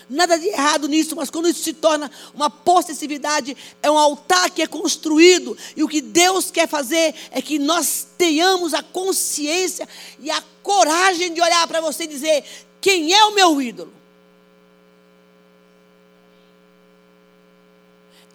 [0.09, 4.61] Nada de errado nisso, mas quando isso se torna uma possessividade, é um altar que
[4.61, 5.57] é construído.
[5.75, 9.87] E o que Deus quer fazer é que nós tenhamos a consciência
[10.19, 12.43] e a coragem de olhar para você e dizer:
[12.79, 13.93] quem é o meu ídolo?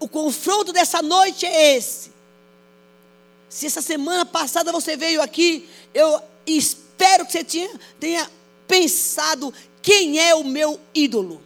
[0.01, 2.13] O confronto dessa noite é esse.
[3.49, 8.31] Se essa semana passada você veio aqui, eu espero que você tenha, tenha
[8.67, 11.43] pensado quem é o meu ídolo.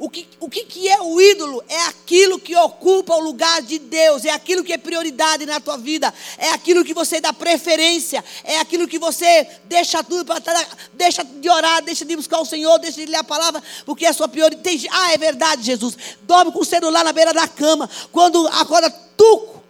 [0.00, 1.62] O que, o que, é o ídolo?
[1.68, 5.76] É aquilo que ocupa o lugar de Deus, é aquilo que é prioridade na tua
[5.76, 10.66] vida, é aquilo que você dá preferência, é aquilo que você deixa tudo para trás,
[10.94, 14.08] deixa de orar, deixa de buscar o Senhor, deixa de ler a palavra, porque é
[14.08, 14.88] a sua prioridade.
[14.90, 15.94] Ah, é verdade, Jesus.
[16.22, 19.62] Dorme com o celular na beira da cama, quando acorda tuco.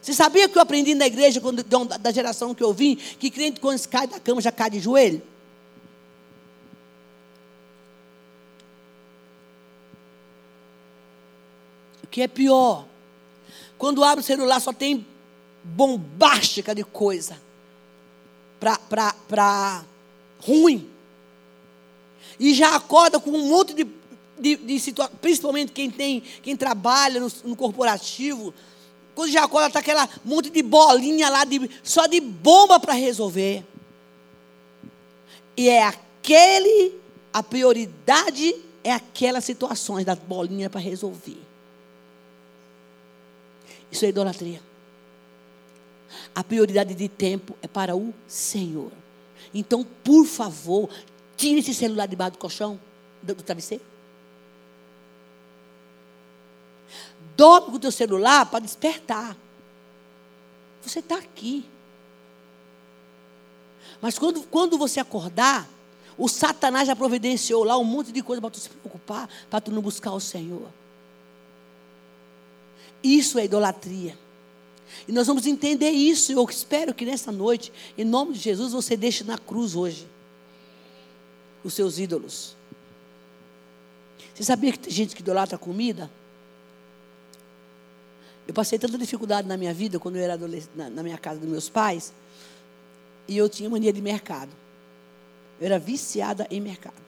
[0.00, 3.60] Você sabia que eu aprendi na igreja, quando, da geração que eu vim, que crente
[3.60, 5.20] quando cai da cama já cai de joelho?
[12.18, 12.84] Que é pior?
[13.78, 15.06] Quando abre o celular só tem
[15.62, 17.40] bombástica de coisa.
[18.58, 19.84] Para
[20.40, 20.90] ruim.
[22.40, 23.86] E já acorda com um monte de,
[24.36, 28.52] de, de situações, principalmente quem tem, quem trabalha no, no corporativo,
[29.14, 33.64] quando já acorda está aquela monte de bolinha lá, de, só de bomba para resolver.
[35.56, 36.94] E é aquele,
[37.32, 41.47] a prioridade é aquelas situações das bolinhas para resolver.
[43.90, 44.60] Isso é idolatria.
[46.34, 48.92] A prioridade de tempo é para o Senhor.
[49.52, 50.88] Então, por favor,
[51.36, 52.78] tire esse celular debaixo do colchão,
[53.22, 53.84] do, do travesseiro.
[57.36, 59.36] Com o teu celular para despertar.
[60.82, 61.64] Você está aqui.
[64.00, 65.68] Mas quando, quando você acordar,
[66.16, 69.70] o Satanás já providenciou lá um monte de coisa para tu se preocupar, para tu
[69.70, 70.68] não buscar o Senhor.
[73.02, 74.16] Isso é idolatria.
[75.06, 76.32] E nós vamos entender isso.
[76.32, 80.06] Eu espero que nessa noite, em nome de Jesus, você deixe na cruz hoje
[81.62, 82.56] os seus ídolos.
[84.34, 86.10] Você sabia que tem gente que idolatra comida?
[88.46, 91.38] Eu passei tanta dificuldade na minha vida quando eu era adolescente, na, na minha casa
[91.38, 92.14] dos meus pais,
[93.26, 94.50] e eu tinha mania de mercado.
[95.60, 97.07] Eu era viciada em mercado.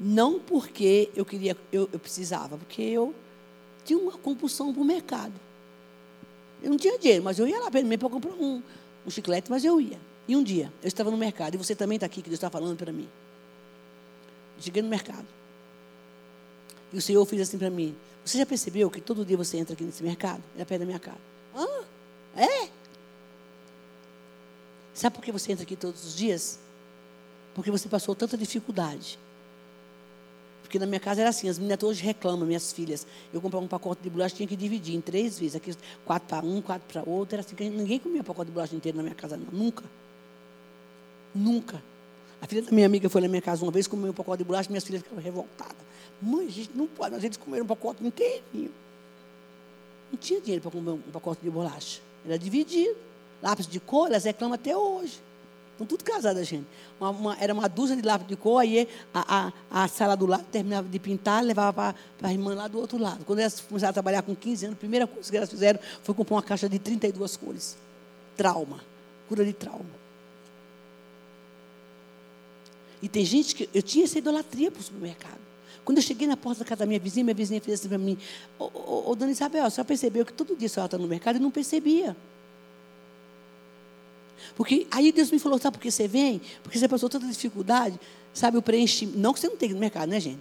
[0.00, 3.14] Não porque eu queria, eu, eu precisava, porque eu
[3.84, 5.32] tinha uma compulsão para o mercado.
[6.62, 8.62] Eu não tinha dinheiro, mas eu ia lá primeiro para comprar um,
[9.06, 9.98] um chiclete, mas eu ia.
[10.28, 12.50] E um dia, eu estava no mercado, e você também está aqui, que Deus está
[12.50, 13.08] falando para mim.
[14.60, 15.26] cheguei no mercado.
[16.92, 19.74] E o Senhor fez assim para mim: Você já percebeu que todo dia você entra
[19.74, 20.42] aqui nesse mercado?
[20.54, 21.18] Era perto da minha casa.
[21.54, 21.84] Ah,
[22.36, 22.68] é?
[24.94, 26.58] Sabe por que você entra aqui todos os dias?
[27.54, 29.18] Porque você passou tanta dificuldade
[30.68, 33.06] porque na minha casa era assim, as meninas todas reclamam, minhas filhas.
[33.32, 35.56] Eu comprava um pacote de bolacha, tinha que dividir em três vezes.
[35.56, 37.36] Aqui, quatro para um, quatro para outro.
[37.36, 39.46] Era assim, ninguém comia pacote de bolacha inteiro na minha casa, não.
[39.50, 39.84] Nunca.
[41.34, 41.82] Nunca.
[42.42, 44.44] A filha da minha amiga foi na minha casa uma vez, comeu um pacote de
[44.44, 45.74] bolacha, minhas filhas ficaram revoltadas.
[46.20, 48.70] Mãe, a gente não pode, mas eles comeram um pacote inteirinho.
[50.12, 52.02] Não tinha dinheiro para comer um pacote de bolacha.
[52.26, 52.94] Era dividido.
[53.42, 55.18] Lápis de cor, elas reclamam até hoje.
[55.78, 56.66] Estão tudo casadas, gente.
[56.98, 60.26] Uma, uma, era uma dúzia de lápis de cor, aí a, a, a sala do
[60.26, 63.24] lado terminava de pintar, levava para a irmã lá do outro lado.
[63.24, 66.16] Quando elas começaram a trabalhar com 15 anos, a primeira coisa que elas fizeram foi
[66.16, 67.76] comprar uma caixa de 32 cores.
[68.36, 68.80] Trauma.
[69.28, 69.86] Cura de trauma.
[73.00, 73.70] E tem gente que.
[73.72, 75.38] Eu tinha essa idolatria para o supermercado.
[75.84, 77.98] Quando eu cheguei na porta da casa da minha vizinha, minha vizinha fez assim para
[77.98, 78.18] mim:
[78.58, 81.06] Ô, ô, ô, Dona Isabel, a senhora percebeu que todo dia a senhora está no
[81.06, 82.16] mercado e não percebia.
[84.56, 86.40] Porque aí Deus me falou, sabe por que você vem?
[86.62, 87.98] Porque você passou tanta dificuldade,
[88.32, 89.18] sabe, o preenchimento.
[89.18, 90.40] Não que você não tenha no mercado, né, gente?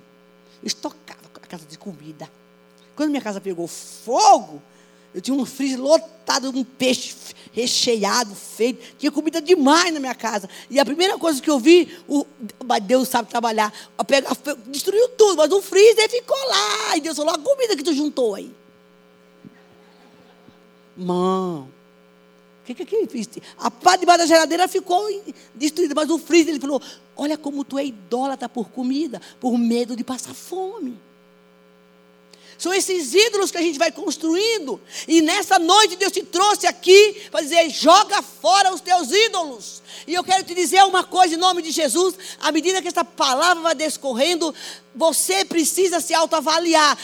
[0.64, 2.30] Estocava a casa de comida.
[2.96, 4.62] Quando minha casa pegou fogo,
[5.14, 7.16] eu tinha um freezer lotado um peixe
[7.52, 8.98] recheado, feito.
[8.98, 10.50] Tinha comida demais na minha casa.
[10.70, 12.26] E a primeira coisa que eu vi, o,
[12.84, 13.74] Deus sabe trabalhar,
[14.06, 14.36] pegar,
[14.68, 16.98] destruiu tudo, mas o freezer ficou lá.
[16.98, 18.52] E Deus falou, a comida que tu juntou aí.
[20.96, 21.70] Mão,
[22.74, 23.28] ele fez?
[23.58, 25.06] A pá debaixo da geladeira ficou
[25.54, 26.82] destruída, mas o freezer, ele falou:
[27.16, 31.00] Olha como tu é idólatra por comida, por medo de passar fome.
[32.58, 34.82] São esses ídolos que a gente vai construindo.
[35.08, 39.84] E nessa noite Deus te trouxe aqui para dizer: joga fora os teus ídolos.
[40.08, 42.16] E eu quero te dizer uma coisa em nome de Jesus.
[42.42, 44.54] À medida que essa palavra vai descorrendo,
[44.96, 46.98] você precisa se autoavaliar.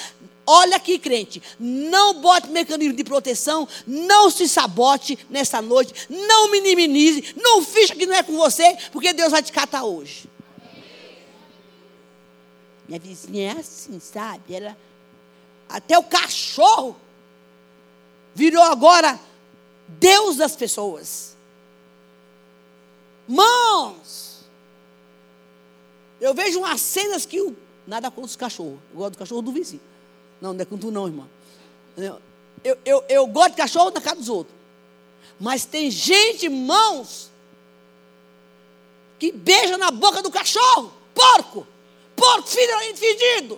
[0.46, 7.34] Olha aqui, crente, não bote mecanismo de proteção, não se sabote nessa noite, não minimize,
[7.38, 10.30] não finja que não é com você, porque Deus vai te catar hoje.
[12.88, 14.54] Minha vizinha é assim, sabe?
[14.54, 14.78] Ela,
[15.70, 16.98] até o cachorro
[18.36, 19.18] virou agora
[19.88, 21.38] Deus das pessoas.
[23.26, 24.44] Mãos!
[26.20, 27.56] Eu vejo umas cenas que o,
[27.88, 28.80] nada contra os cachorros.
[28.92, 29.93] Eu gosto do cachorro do vizinho.
[30.44, 31.30] Não, não é com tu não, irmão.
[31.96, 34.54] Eu, eu, eu gosto de cachorro na casa dos outros.
[35.40, 37.32] Mas tem gente, irmãos,
[39.18, 40.92] que beija na boca do cachorro.
[41.16, 41.66] Porco!
[42.14, 43.58] Porco, fedido!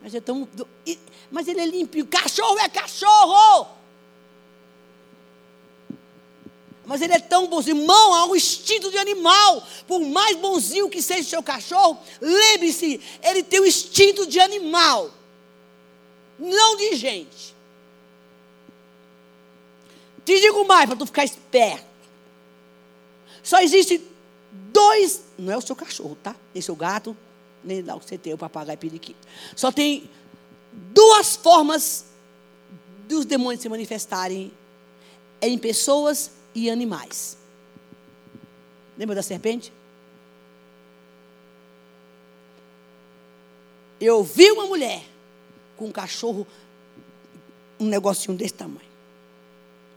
[0.00, 0.48] Mas, é tão,
[1.32, 2.06] mas ele é limpinho.
[2.06, 3.81] Cachorro é cachorro!
[6.84, 7.78] Mas ele é tão bonzinho.
[7.78, 9.66] Irmão, há um instinto de animal.
[9.86, 14.40] Por mais bonzinho que seja o seu cachorro, lembre-se, ele tem o um instinto de
[14.40, 15.10] animal.
[16.38, 17.54] Não de gente.
[20.24, 21.84] Te digo mais para tu ficar esperto.
[23.42, 24.02] Só existe
[24.72, 25.22] dois.
[25.38, 26.34] Não é o seu cachorro, tá?
[26.52, 27.16] Nem seu gato,
[27.62, 29.26] nem lá o que você tem, o papagaio periquito.
[29.54, 30.08] Só tem
[30.72, 32.06] duas formas
[33.06, 34.52] dos demônios se manifestarem
[35.40, 37.36] em pessoas e animais.
[38.96, 39.72] Lembra da serpente?
[44.00, 45.04] Eu vi uma mulher
[45.76, 46.46] com um cachorro,
[47.78, 48.80] um negocinho desse tamanho.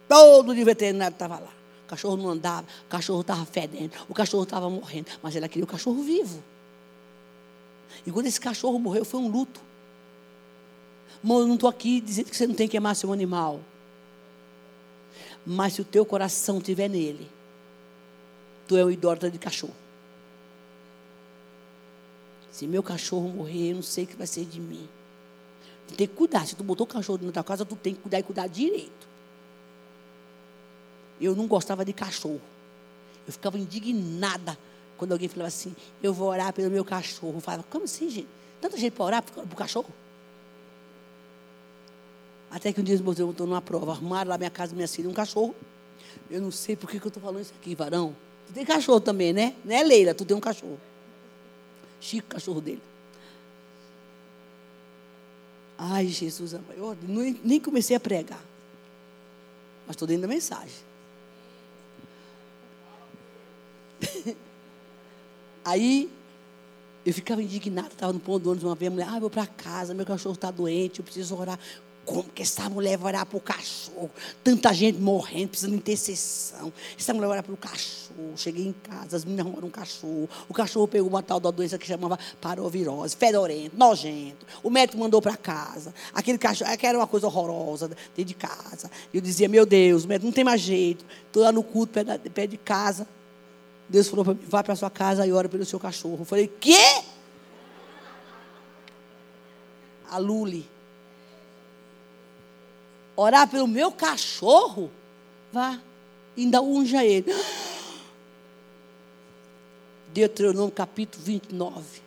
[0.07, 1.53] Todo de veterinário estava lá.
[1.85, 5.65] O cachorro não andava, o cachorro estava fedendo, o cachorro estava morrendo, mas ela queria
[5.65, 6.43] o cachorro vivo.
[8.05, 9.61] E quando esse cachorro morreu, foi um luto.
[11.23, 13.59] Irmão, eu não estou aqui dizendo que você não tem que amar seu animal.
[15.45, 17.29] Mas se o teu coração estiver nele,
[18.67, 19.75] tu é um idólatra de cachorro.
[22.51, 24.87] Se meu cachorro morrer, eu não sei o que vai ser de mim.
[25.87, 26.47] Tu tem que cuidar.
[26.47, 29.07] Se tu botou o cachorro na tua casa, tu tem que cuidar e cuidar direito.
[31.19, 32.41] Eu não gostava de cachorro.
[33.27, 34.57] Eu ficava indignada
[34.97, 37.35] quando alguém falava assim, eu vou orar pelo meu cachorro.
[37.35, 38.27] Eu falava, como assim, gente?
[38.61, 39.93] Tanta gente para orar para o cachorro?
[42.55, 45.13] Até que um dia eu estou numa prova, arrumaram lá minha casa, minha filha, um
[45.13, 45.53] cachorro.
[46.31, 48.15] Eu não sei por que, que eu estou falando isso aqui, varão.
[48.47, 49.53] Tu tem cachorro também, né?
[49.65, 50.79] Não é Leila, tu tem um cachorro.
[51.99, 52.81] Chico, cachorro dele.
[55.77, 56.63] Ai, Jesus, eu
[57.43, 58.41] nem comecei a pregar.
[59.85, 60.77] Mas estou dentro da mensagem.
[65.65, 66.09] Aí,
[67.05, 69.45] eu ficava indignada, estava no ponto do ônibus uma vez, a mulher, ah, vou para
[69.45, 71.59] casa, meu cachorro está doente, eu preciso orar.
[72.05, 74.11] Como que essa mulher vai orar para o cachorro?
[74.43, 76.71] Tanta gente morrendo, precisando de intercessão.
[76.97, 78.33] Essa mulher vai orar para o cachorro.
[78.37, 80.29] Cheguei em casa, as meninas arrumaram um cachorro.
[80.47, 84.45] O cachorro pegou uma tal da doença que chamava parovirose, fedorento, nojento.
[84.61, 85.95] O médico mandou para casa.
[86.13, 88.91] Aquele cachorro, que era uma coisa horrorosa dentro de casa.
[89.11, 91.03] Eu dizia, meu Deus, médico, não tem mais jeito.
[91.25, 93.07] Estou lá no culto, perto de casa.
[93.89, 96.19] Deus falou para mim, vá para sua casa e ora pelo seu cachorro.
[96.19, 97.01] Eu falei, quê?
[100.11, 100.74] A Luli
[103.15, 104.91] orar pelo meu cachorro,
[105.51, 105.79] vá,
[106.37, 107.33] ainda unja ele.
[110.13, 112.01] Deuteronômio capítulo 29.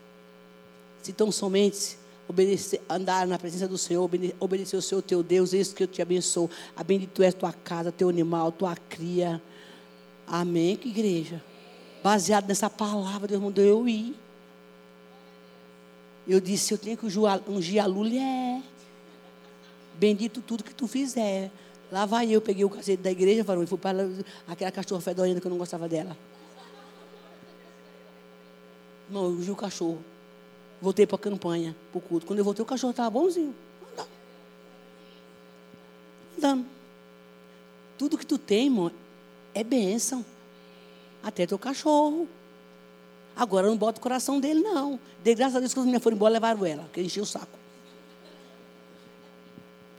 [1.03, 5.53] Se tão somente obedecer, andar na presença do Senhor, obedecer, obedecer o Senhor teu Deus,
[5.53, 6.51] isso que eu te abençoo.
[6.77, 9.41] A bendito é tua casa, teu animal, tua cria.
[10.27, 11.43] Amém, que igreja.
[12.03, 14.15] Baseado nessa palavra, Deus mandou eu ir.
[16.27, 17.07] Eu disse, eu tenho que
[17.49, 18.63] ungir a Lulha.
[19.99, 21.51] Bendito tudo que tu fizer.
[21.91, 24.09] Lá vai eu, peguei o cacete da igreja, varão, e fui para
[24.47, 26.17] aquela cachorra fedorenta que eu não gostava dela.
[29.11, 29.99] Não, eu vi o cachorro.
[30.81, 32.27] Voltei para a campanha, para o culto.
[32.27, 33.55] Quando eu voltei, o cachorro estava bonzinho.
[33.93, 34.09] Andando.
[36.37, 36.67] Andando.
[37.97, 38.93] Tudo que tu tem, irmão,
[39.55, 40.25] é bênção.
[41.23, 42.29] Até teu cachorro.
[43.35, 45.01] Agora não bota o coração dele, não.
[45.25, 47.59] De graças a Deus, quando meninas foram embora, levaram ela, porque encheu o saco.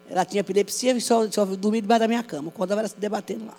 [0.10, 2.50] Ela tinha epilepsia e só, só dormia debaixo da minha cama.
[2.50, 3.56] Acordava ela se debatendo lá.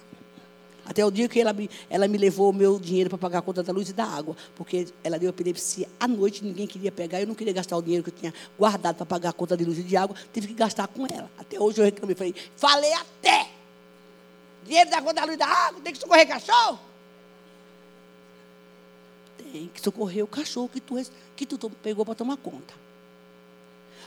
[0.84, 3.42] Até o dia que ela me, ela me levou o meu dinheiro para pagar a
[3.42, 4.36] conta da luz e da água.
[4.56, 7.20] Porque ela deu epilepsia à noite, ninguém queria pegar.
[7.20, 9.64] Eu não queria gastar o dinheiro que eu tinha guardado para pagar a conta de
[9.64, 10.16] luz e de água.
[10.32, 11.30] Tive que gastar com ela.
[11.38, 12.16] Até hoje eu reclamei.
[12.16, 13.50] Falei, falei até.
[14.64, 16.80] Dinheiro da conta da luz e da água, tem que socorrer cachorro.
[19.38, 21.00] Tem que socorrer o cachorro que tu,
[21.36, 22.79] que tu pegou para tomar conta.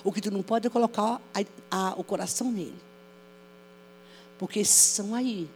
[0.03, 2.75] O que tu não pode é colocar a, a, o coração nele.
[4.37, 5.49] Porque são aí.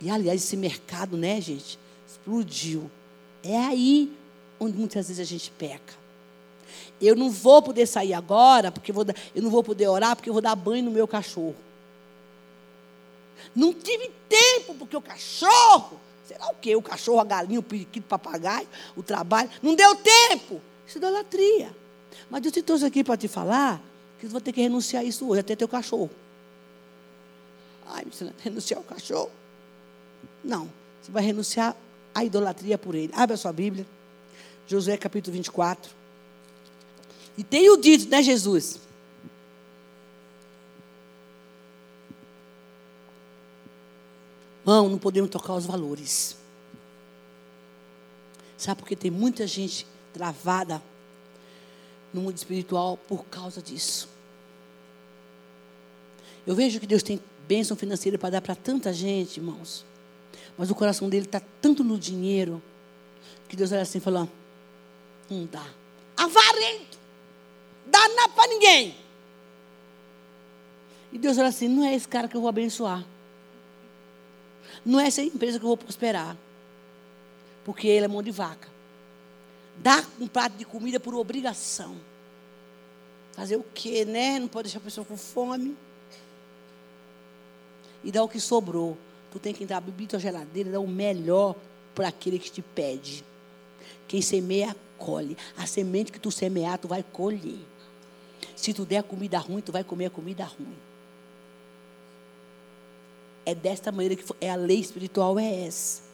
[0.00, 1.78] E aliás, esse mercado, né, gente?
[2.08, 2.90] Explodiu.
[3.42, 4.12] É aí.
[4.58, 6.00] onde muitas vezes a gente peca.
[7.00, 8.96] Eu não vou poder sair agora, porque eu,
[9.34, 11.56] eu não vou poder orar, porque eu vou dar banho no meu cachorro.
[13.54, 16.76] Não tive tempo, porque o cachorro, será o quê?
[16.76, 19.50] O cachorro, a galinha, o periquito, o papagaio, o trabalho.
[19.62, 20.60] Não deu tempo.
[20.86, 21.79] Isso é idolatria.
[22.28, 23.80] Mas eu estou aqui para te falar
[24.18, 26.10] que você vai ter que renunciar a isso hoje, até teu cachorro.
[27.86, 29.30] Ai, você renunciar ao cachorro?
[30.44, 30.70] Não.
[31.02, 31.76] Você vai renunciar
[32.14, 33.12] à idolatria por ele.
[33.14, 33.86] Abre a sua Bíblia.
[34.66, 35.90] Josué capítulo 24.
[37.36, 38.78] E tenho dito, né, Jesus?
[44.64, 46.36] Não, não podemos tocar os valores.
[48.56, 50.82] Sabe por que tem muita gente travada
[52.12, 54.08] no mundo espiritual por causa disso?
[56.46, 59.84] Eu vejo que Deus tem bênção financeira para dar para tanta gente, irmãos.
[60.56, 62.62] Mas o coração dele está tanto no dinheiro
[63.48, 64.28] que Deus olha assim e fala:
[65.28, 65.66] não dá.
[66.16, 66.98] Avarento.
[67.86, 68.94] Dá nada para ninguém.
[71.12, 73.04] E Deus olha assim: não é esse cara que eu vou abençoar.
[74.84, 76.36] Não é essa empresa que eu vou prosperar.
[77.64, 78.68] Porque ele é mão de vaca.
[79.82, 81.96] Dá um prato de comida por obrigação.
[83.32, 84.38] Fazer o quê, né?
[84.38, 85.74] Não pode deixar a pessoa com fome.
[88.04, 88.96] E dá o que sobrou.
[89.32, 91.56] Tu tem que entrar, abrir tua geladeira e dar o melhor
[91.94, 93.24] para aquele que te pede.
[94.06, 95.36] Quem semeia, colhe.
[95.56, 97.60] A semente que tu semear, tu vai colher.
[98.54, 100.76] Se tu der comida ruim, tu vai comer a comida ruim.
[103.46, 106.09] É desta maneira que é a lei espiritual é essa.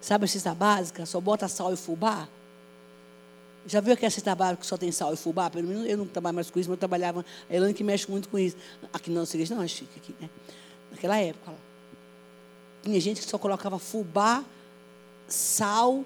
[0.00, 1.04] Sabe a cesta básica?
[1.06, 2.28] Só bota sal e fubá?
[3.66, 5.50] Já viu aquela cesta básica que só tem sal e fubá?
[5.50, 7.24] Pelo menos eu não trabalho mais com isso, mas eu trabalhava.
[7.50, 8.56] A Elane que mexe muito com isso.
[8.92, 10.30] Aqui não, igreja não, é chique aqui, né?
[10.90, 11.52] Naquela época.
[12.82, 14.44] Tinha gente que só colocava fubá,
[15.26, 16.04] sal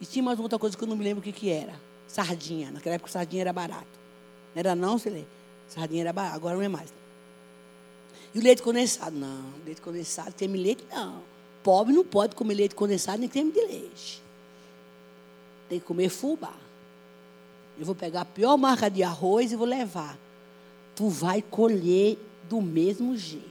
[0.00, 1.74] e tinha mais outra coisa que eu não me lembro o que, que era.
[2.06, 2.70] Sardinha.
[2.70, 3.86] Naquela época sardinha era barato.
[4.54, 5.24] Não era não, Silê?
[5.68, 6.92] Sardinha era barato, agora não é mais.
[8.34, 9.16] E o leite condensado?
[9.16, 11.22] Não, leite condensado, de leite, não.
[11.62, 14.22] Pobre não pode comer leite condensado nem creme de leite.
[15.68, 16.54] Tem que comer fubá.
[17.78, 20.18] Eu vou pegar a pior marca de arroz e vou levar.
[20.94, 22.18] Tu vai colher
[22.48, 23.48] do mesmo jeito.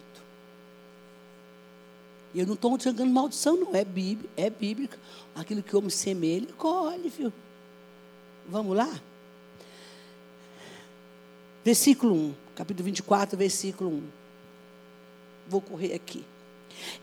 [2.35, 3.75] Eu não estou jogando maldição, não.
[3.75, 4.99] É bíblica, é bíblica.
[5.35, 7.33] Aquilo que o homem semeia, ele colhe, viu?
[8.47, 8.99] Vamos lá?
[11.63, 14.19] Versículo 1, capítulo 24, versículo 1
[15.49, 16.23] vou correr aqui.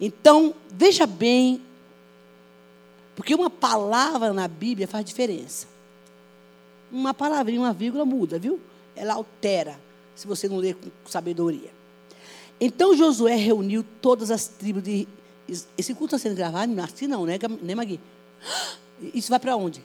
[0.00, 1.60] Então, veja bem,
[3.16, 5.66] porque uma palavra na Bíblia faz diferença.
[6.92, 8.60] Uma palavrinha, uma vírgula muda, viu?
[8.94, 9.80] Ela altera,
[10.14, 11.70] se você não ler com sabedoria.
[12.60, 15.08] Então Josué reuniu todas as tribos de.
[15.76, 16.78] Esse culto está sendo gravado?
[16.80, 18.00] Assim não, né, né Magui?
[19.14, 19.82] Isso vai para onde?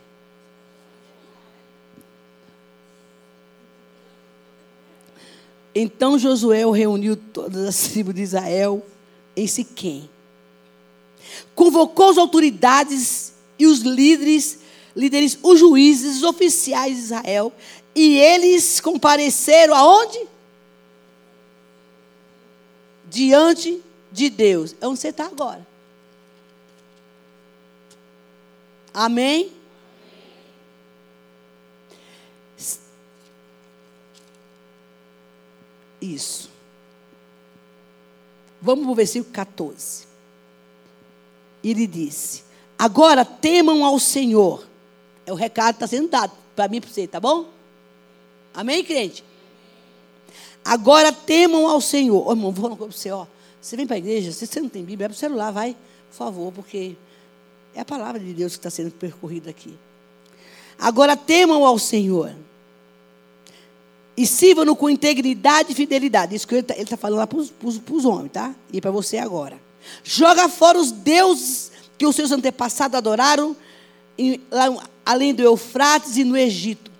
[5.73, 8.85] Então Josué reuniu todas as tribos de Israel
[9.35, 10.09] em Siquém.
[11.55, 14.59] Convocou as autoridades e os líderes,
[14.95, 17.53] líderes, os juízes, os oficiais de Israel,
[17.95, 20.19] e eles compareceram aonde?
[23.09, 24.75] Diante de Deus.
[24.81, 25.65] É onde você está agora.
[28.93, 29.51] Amém?
[36.01, 36.49] Isso.
[38.61, 40.05] Vamos para o versículo 14.
[41.63, 42.43] Ele disse:
[42.77, 44.67] Agora temam ao Senhor.
[45.25, 47.47] É o recado que está sendo dado para mim e para você, tá bom?
[48.53, 49.23] Amém, crente?
[50.63, 52.27] Agora temam ao Senhor.
[52.27, 53.25] Ô, irmão, vou falar para você, ó.
[53.61, 55.77] Você vem para a igreja, se você não tem Bíblia, é para o celular, vai,
[56.09, 56.95] por favor, porque
[57.75, 59.77] é a palavra de Deus que está sendo percorrida aqui.
[60.79, 62.33] Agora temam ao Senhor
[64.15, 66.35] e sirvam-no com integridade e fidelidade.
[66.35, 68.53] Isso que ele está tá falando lá para os homens, tá?
[68.71, 69.59] E para você agora.
[70.03, 73.55] Joga fora os deuses que os seus antepassados adoraram,
[74.17, 76.91] em, lá, além do Eufrates e no Egito.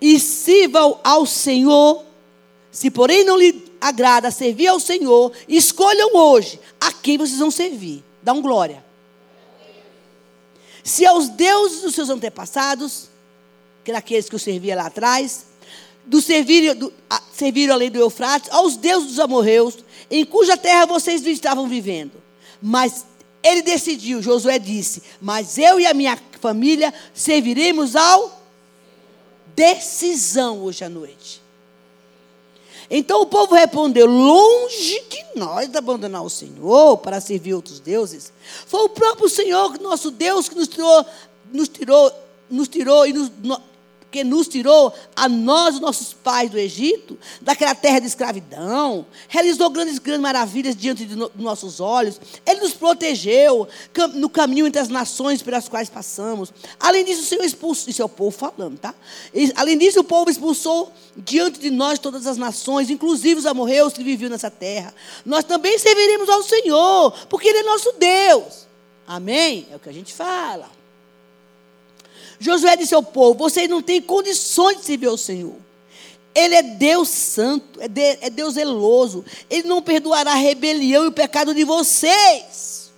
[0.00, 2.04] E sirvam ao Senhor.
[2.70, 8.04] Se porém não lhe agrada servir ao Senhor, escolham hoje a quem vocês vão servir.
[8.22, 8.84] Dá um glória.
[10.84, 13.08] Se aos deuses dos seus antepassados,
[13.84, 15.47] que eram aqueles que eu servia lá atrás,
[16.08, 19.76] do servir, do, a, servir além do Eufrates, aos deuses dos amorreus,
[20.10, 22.12] em cuja terra vocês estavam vivendo.
[22.60, 23.04] Mas
[23.42, 28.42] ele decidiu, Josué disse: Mas eu e a minha família serviremos ao
[29.54, 31.40] decisão hoje à noite.
[32.90, 38.32] Então o povo respondeu: Longe de nós de abandonar o Senhor para servir outros deuses.
[38.66, 41.06] Foi o próprio Senhor, nosso Deus, que nos tirou
[41.52, 42.12] nos tirou,
[42.50, 43.30] nos tirou e nos,
[44.10, 49.68] que nos tirou a nós, os nossos pais do Egito, daquela terra de escravidão, realizou
[49.70, 54.80] grandes, grandes maravilhas diante de no, nossos olhos, Ele nos protegeu cam, no caminho entre
[54.80, 56.52] as nações pelas quais passamos.
[56.80, 58.94] Além disso, o Senhor expulsou, isso é o povo falando, tá?
[59.34, 63.92] E, além disso, o povo expulsou diante de nós todas as nações, inclusive os amorreus
[63.92, 64.94] que viviam nessa terra.
[65.24, 68.66] Nós também serviremos ao Senhor, porque Ele é nosso Deus.
[69.06, 69.66] Amém?
[69.70, 70.77] É o que a gente fala.
[72.38, 75.56] Josué disse ao povo: vocês não têm condições de servir ao Senhor.
[76.34, 79.24] Ele é Deus santo, é, de, é Deus zeloso.
[79.50, 82.92] Ele não perdoará a rebelião e o pecado de vocês.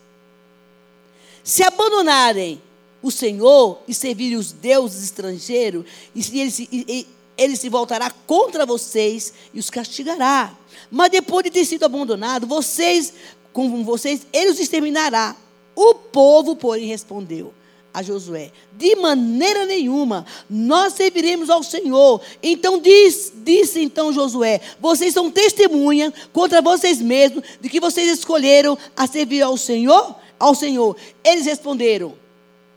[1.42, 2.60] Se abandonarem
[3.02, 8.66] o Senhor e servirem os deuses estrangeiros, e ele, se, e, ele se voltará contra
[8.66, 10.54] vocês e os castigará.
[10.90, 13.14] Mas depois de ter sido abandonado, vocês,
[13.54, 15.34] como vocês, ele os exterminará.
[15.74, 17.54] O povo, porém, respondeu:
[17.92, 22.20] a Josué: De maneira nenhuma, nós serviremos ao Senhor.
[22.42, 28.78] Então diz, disse então Josué: Vocês são testemunha contra vocês mesmos de que vocês escolheram
[28.96, 30.96] a servir ao Senhor, ao Senhor.
[31.24, 32.14] Eles responderam: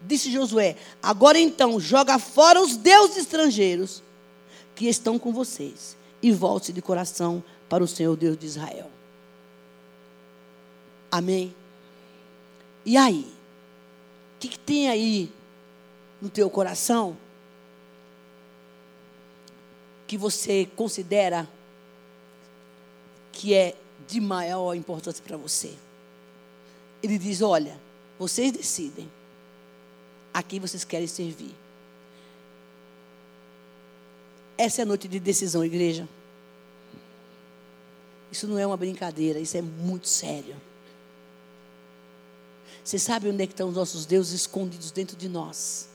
[0.01, 4.03] Disse Josué: Agora então, joga fora os deuses estrangeiros
[4.76, 8.89] que estão com vocês e volte de coração para o Senhor Deus de Israel.
[11.11, 11.53] Amém.
[12.86, 13.32] E aí?
[14.44, 15.32] Que, que tem aí
[16.22, 17.16] no teu coração
[20.06, 21.48] que você considera
[23.32, 23.76] que é
[24.06, 25.74] de maior importância para você?
[27.02, 27.80] Ele diz: Olha,
[28.20, 29.10] vocês decidem
[30.34, 31.56] a quem vocês querem servir.
[34.58, 36.08] Essa é a noite de decisão, igreja.
[38.30, 40.56] Isso não é uma brincadeira, isso é muito sério.
[42.84, 45.88] Você sabe onde é que estão os nossos deuses escondidos dentro de nós?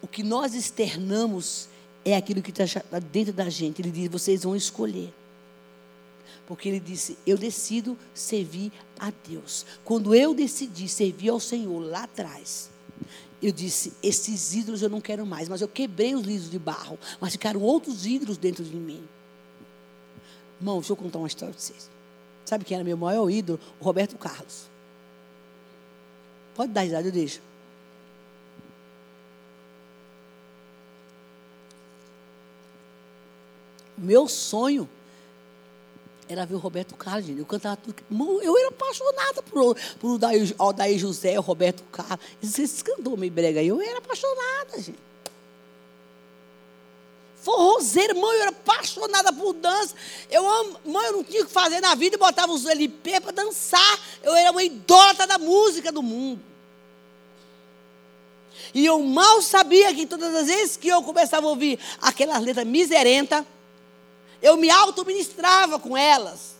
[0.00, 1.68] O que nós externamos
[2.04, 3.80] é aquilo que está dentro da gente.
[3.80, 5.12] Ele diz: vocês vão escolher.
[6.46, 9.64] Porque ele disse: Eu decido servir a Deus.
[9.84, 12.70] Quando eu decidi servir ao Senhor lá atrás,
[13.42, 15.48] eu disse: Esses ídolos eu não quero mais.
[15.48, 16.98] Mas eu quebrei os lisos de barro.
[17.20, 19.02] Mas ficaram outros ídolos dentro de mim.
[20.60, 21.93] Irmão, deixa eu contar uma história para vocês.
[22.44, 23.58] Sabe quem era meu maior ídolo?
[23.80, 24.68] O Roberto Carlos.
[26.54, 27.40] Pode dar risada, eu deixo.
[33.96, 34.88] Meu sonho
[36.28, 37.38] era ver o Roberto Carlos, gente.
[37.38, 37.96] Eu cantava tudo.
[38.42, 42.24] Eu era apaixonada por, por o Aldair José, o Roberto Carlos.
[42.42, 43.62] Esses cantou meio brega.
[43.62, 45.13] Eu era apaixonada, gente
[47.44, 49.94] forrozeira, mãe, eu era apaixonada por dança.
[50.30, 53.20] Eu amo, mãe, eu não tinha o que fazer na vida, eu botava os LP
[53.20, 54.00] para dançar.
[54.22, 56.42] Eu era uma idólatra da música do mundo.
[58.72, 62.66] E eu mal sabia que todas as vezes que eu começava a ouvir aquelas letras
[62.66, 63.44] miserentas,
[64.42, 66.53] eu me auto-ministrava com elas.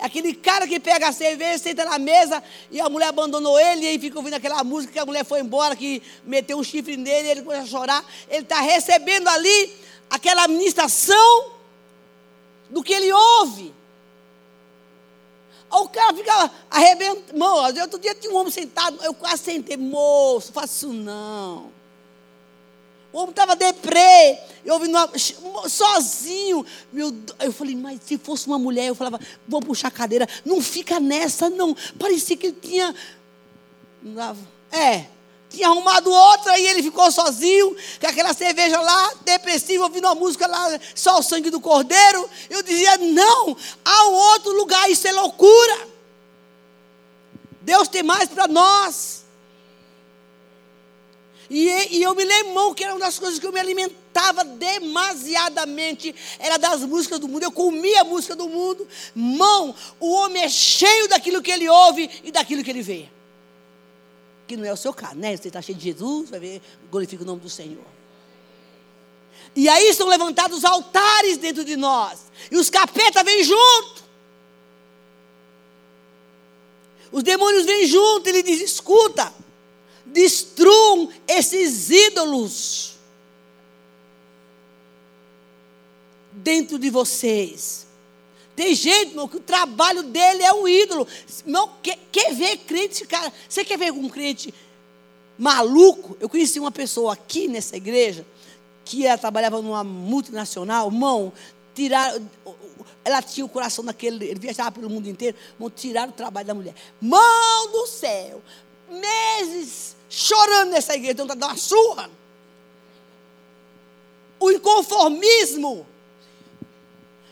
[0.00, 3.88] Aquele cara que pega a cerveja, senta na mesa e a mulher abandonou ele e
[3.88, 7.28] aí fica ouvindo aquela música que a mulher foi embora, que meteu um chifre nele,
[7.28, 8.04] ele começa a chorar.
[8.28, 9.76] Ele está recebendo ali
[10.08, 11.52] aquela administração
[12.70, 13.74] do que ele ouve.
[15.70, 17.80] O cara fica arrebentando.
[17.80, 21.79] Outro dia tinha um homem sentado, eu quase sentei, moço, faço isso não.
[23.12, 26.64] O homem estava deprê, eu uma, sozinho.
[26.92, 30.28] Meu, eu falei, mas se fosse uma mulher, eu falava, vou puxar a cadeira.
[30.44, 31.74] Não fica nessa, não.
[31.98, 32.94] Parecia que ele tinha.
[34.70, 35.06] É,
[35.50, 40.46] tinha arrumado outra e ele ficou sozinho, com aquela cerveja lá, depressivo, ouvindo uma música
[40.46, 42.30] lá, só o sangue do cordeiro.
[42.48, 45.88] Eu dizia, não, há um outro lugar, isso é loucura.
[47.62, 49.24] Deus tem mais para nós.
[51.50, 56.14] E, e eu me lembro, que era uma das coisas que eu me alimentava demasiadamente.
[56.38, 57.42] Era das músicas do mundo.
[57.42, 58.86] Eu comia a música do mundo.
[59.12, 63.08] Mão, o homem é cheio daquilo que ele ouve e daquilo que ele vê.
[64.46, 65.36] Que não é o seu caso, né?
[65.36, 67.84] Você está cheio de Jesus, vai ver, glorifica o nome do Senhor.
[69.56, 72.20] E aí são levantados altares dentro de nós.
[72.48, 74.04] E os capetas vêm junto.
[77.10, 78.28] Os demônios vêm junto.
[78.28, 79.32] Ele diz: escuta.
[80.12, 82.96] Destruam esses ídolos
[86.32, 87.86] dentro de vocês.
[88.56, 91.06] Tem gente, irmão, que o trabalho dele é um ídolo.
[91.46, 93.32] Não, quer, quer ver crente, cara?
[93.48, 94.52] Você quer ver um crente
[95.38, 96.16] maluco?
[96.20, 98.26] Eu conheci uma pessoa aqui nessa igreja
[98.84, 101.32] que ela trabalhava numa multinacional, irmão,
[101.74, 102.28] tiraram,
[103.04, 106.54] ela tinha o coração daquele, ele viajava pelo mundo inteiro, irmão, tiraram o trabalho da
[106.54, 106.74] mulher.
[107.00, 108.42] Mão do céu,
[108.90, 112.10] meses chorando nessa igreja, tá dando uma surra.
[114.38, 115.86] O inconformismo.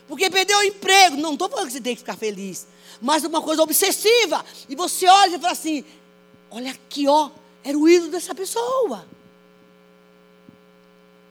[0.07, 1.17] Porque perdeu o emprego.
[1.17, 2.65] Não estou falando que você tem que ficar feliz.
[3.01, 4.43] Mas uma coisa obsessiva.
[4.67, 5.83] E você olha e fala assim:
[6.49, 7.29] olha aqui, ó,
[7.63, 9.05] era o ídolo dessa pessoa.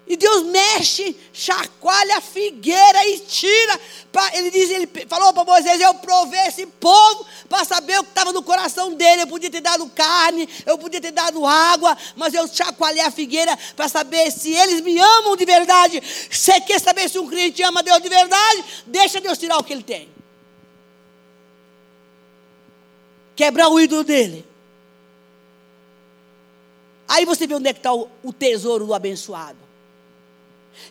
[0.08, 3.78] E Deus mexe, chacoalha a figueira e tira.
[4.32, 8.32] Ele diz, ele falou para Moisés: Eu provei esse povo para saber o que estava
[8.32, 9.22] no coração dele.
[9.22, 13.54] Eu podia ter dado carne, eu podia ter dado água, mas eu chacoalhei a figueira
[13.76, 16.02] para saber se eles me amam de verdade.
[16.30, 18.64] Você quer saber se um crente ama Deus de verdade?
[18.86, 20.08] Deixa Deus tirar o que ele tem.
[23.36, 24.46] Quebrar o ídolo dele.
[27.06, 29.67] Aí você vê onde é que está o, o tesouro do abençoado.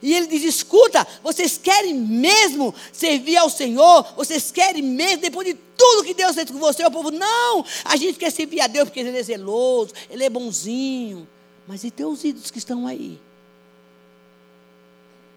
[0.02, 4.04] E ele diz: escuta, vocês querem mesmo servir ao Senhor?
[4.16, 7.96] Vocês querem mesmo, depois de tudo que Deus fez com você, o povo, não, a
[7.96, 11.28] gente quer servir a Deus porque Ele é zeloso, Ele é bonzinho.
[11.68, 13.20] Mas e teus ídolos que estão aí?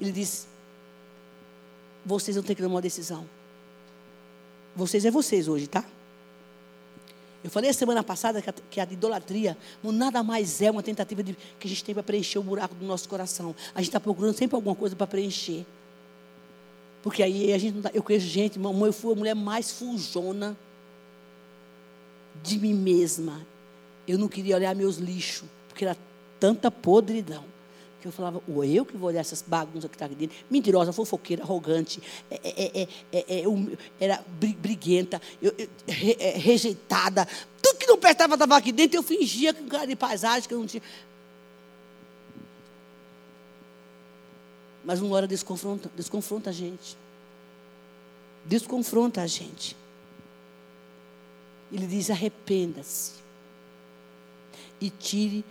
[0.00, 0.46] Ele diz:
[2.04, 3.28] vocês vão ter que tomar uma decisão.
[4.74, 5.84] Vocês é vocês hoje, tá?
[7.42, 11.22] Eu falei a semana passada que a, que a idolatria nada mais é uma tentativa
[11.22, 13.54] de, que a gente tem para preencher o buraco do nosso coração.
[13.74, 15.64] A gente está procurando sempre alguma coisa para preencher.
[17.02, 20.56] Porque aí a gente tá, eu conheço gente, mamãe, eu fui a mulher mais fujona
[22.42, 23.40] de mim mesma.
[24.06, 25.96] Eu não queria olhar meus lixos, porque era
[26.38, 27.44] tanta podridão
[28.00, 30.36] que eu falava, ou eu que vou olhar essas bagunças que está aqui dentro.
[30.50, 32.40] Mentirosa, fofoqueira, arrogante, é,
[32.82, 33.44] é, é,
[34.00, 34.24] era
[34.60, 37.26] briguenta, eu, eu, re, rejeitada.
[37.60, 40.58] Tudo que não prestava estava aqui dentro, eu fingia com cara de paisagem que eu
[40.58, 40.82] não tinha.
[44.84, 46.96] Mas uma hora Deus confronta, Deus confronta a gente.
[48.44, 49.76] Deus confronta a gente.
[51.70, 53.12] Ele diz: arrependa-se
[54.80, 55.44] e tire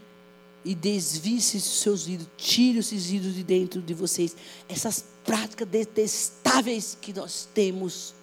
[0.64, 4.36] e desvie-se seus ídolos, tire esses ídolos de dentro de vocês.
[4.68, 8.14] Essas práticas detestáveis que nós temos,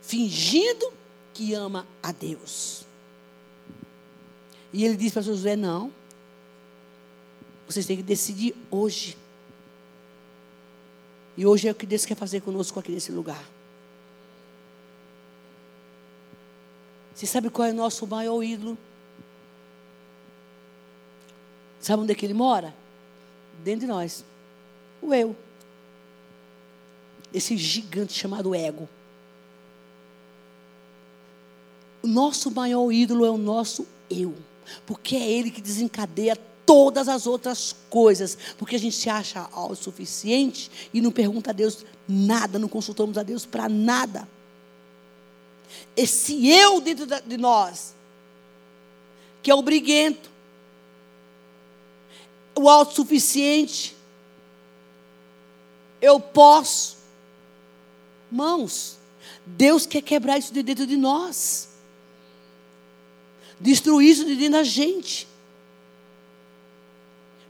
[0.00, 0.92] fingindo
[1.34, 2.86] que ama a Deus.
[4.72, 5.92] E ele diz para Josué: não,
[7.66, 9.16] vocês têm que decidir hoje.
[11.36, 13.44] E hoje é o que Deus quer fazer conosco aqui nesse lugar.
[17.14, 18.78] Você sabe qual é o nosso maior ídolo?
[21.86, 22.74] Sabe onde é que ele mora?
[23.62, 24.24] Dentro de nós.
[25.00, 25.36] O eu.
[27.32, 28.88] Esse gigante chamado ego.
[32.02, 34.34] O nosso maior ídolo é o nosso eu.
[34.84, 36.34] Porque é ele que desencadeia
[36.66, 38.36] todas as outras coisas.
[38.58, 43.22] Porque a gente se acha autossuficiente e não pergunta a Deus nada, não consultamos a
[43.22, 44.28] Deus para nada.
[45.96, 47.94] Esse eu dentro de nós,
[49.40, 50.34] que é o briguento,
[52.56, 53.94] o autossuficiente.
[56.00, 56.96] Eu posso.
[58.30, 58.98] Mãos,
[59.44, 61.68] Deus quer quebrar isso de dentro de nós.
[63.60, 65.28] Destruir isso de dentro da gente.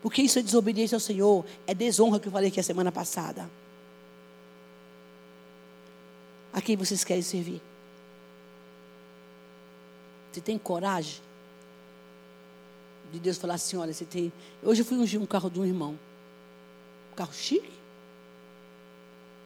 [0.02, 3.48] Porque isso é desobediência ao Senhor, é desonra que eu falei aqui a semana passada.
[6.52, 7.60] A quem vocês querem servir?
[10.32, 11.25] Você tem coragem
[13.12, 14.32] de Deus falar assim: olha, você tem.
[14.62, 15.98] Hoje eu fui ungir um carro de um irmão.
[17.12, 17.72] Um carro chique.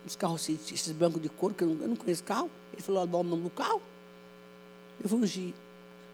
[0.06, 2.50] Uns carros esses brancos de couro, que eu não, eu não conheço carro.
[2.72, 3.82] Ele falou: olha o nome do carro.
[5.02, 5.54] Eu fui ungir.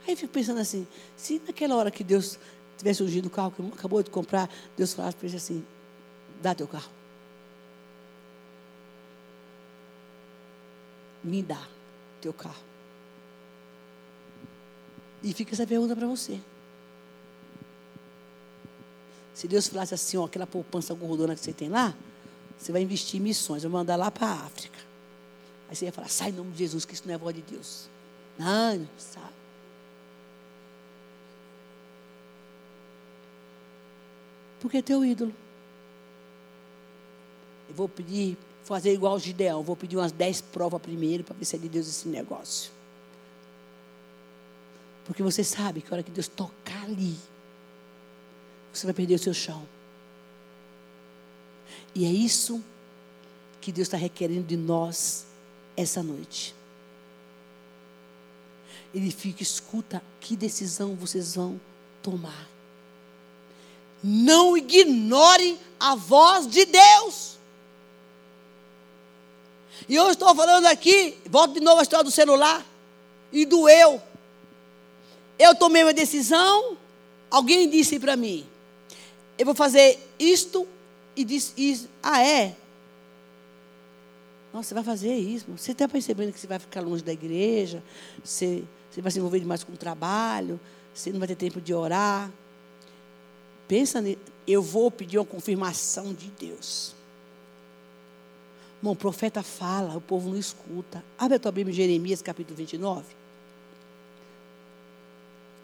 [0.06, 0.86] Aí eu fico pensando assim:
[1.16, 2.38] se naquela hora que Deus
[2.76, 5.64] tivesse ungido o carro que acabou de comprar, Deus falasse para ele assim:
[6.42, 6.90] dá teu carro.
[11.22, 11.66] Me dá
[12.20, 12.64] teu carro.
[15.22, 16.40] E fica essa pergunta para você.
[19.36, 21.94] Se Deus falasse assim, ó, aquela poupança gordona que você tem lá,
[22.58, 24.78] você vai investir em missões, vai mandar lá para a África.
[25.68, 27.42] Aí você ia falar, sai em nome de Jesus, que isso não é voz de
[27.42, 27.86] Deus.
[28.38, 29.34] Não, não sabe.
[34.58, 35.34] Porque é teu ídolo.
[37.68, 41.44] Eu vou pedir, fazer igual o Gideão, vou pedir umas dez provas primeiro para ver
[41.44, 42.70] se é de Deus esse negócio.
[45.04, 47.18] Porque você sabe que a hora que Deus tocar ali,
[48.78, 49.66] você vai perder o seu chão.
[51.94, 52.62] E é isso
[53.60, 55.26] que Deus está requerendo de nós
[55.76, 56.54] essa noite.
[58.94, 61.60] Ele fica, escuta, que decisão vocês vão
[62.02, 62.48] tomar.
[64.02, 67.36] Não ignore a voz de Deus.
[69.88, 72.64] E eu estou falando aqui, volto de novo à história do celular
[73.32, 74.00] e do eu.
[75.38, 76.76] eu tomei uma decisão,
[77.30, 78.46] alguém disse para mim,
[79.38, 80.66] eu vou fazer isto
[81.14, 81.88] e disse isso.
[82.02, 82.56] Ah, é?
[84.52, 85.46] Nossa, você vai fazer isso.
[85.56, 87.82] Você está percebendo que você vai ficar longe da igreja,
[88.24, 90.58] você, você vai se envolver demais com o trabalho,
[90.94, 92.30] você não vai ter tempo de orar.
[93.68, 94.02] Pensa,
[94.46, 96.94] eu vou pedir uma confirmação de Deus.
[98.78, 101.02] Irmão, o profeta fala, o povo não escuta.
[101.18, 103.15] Abre a tua Bíblia em Jeremias, capítulo 29.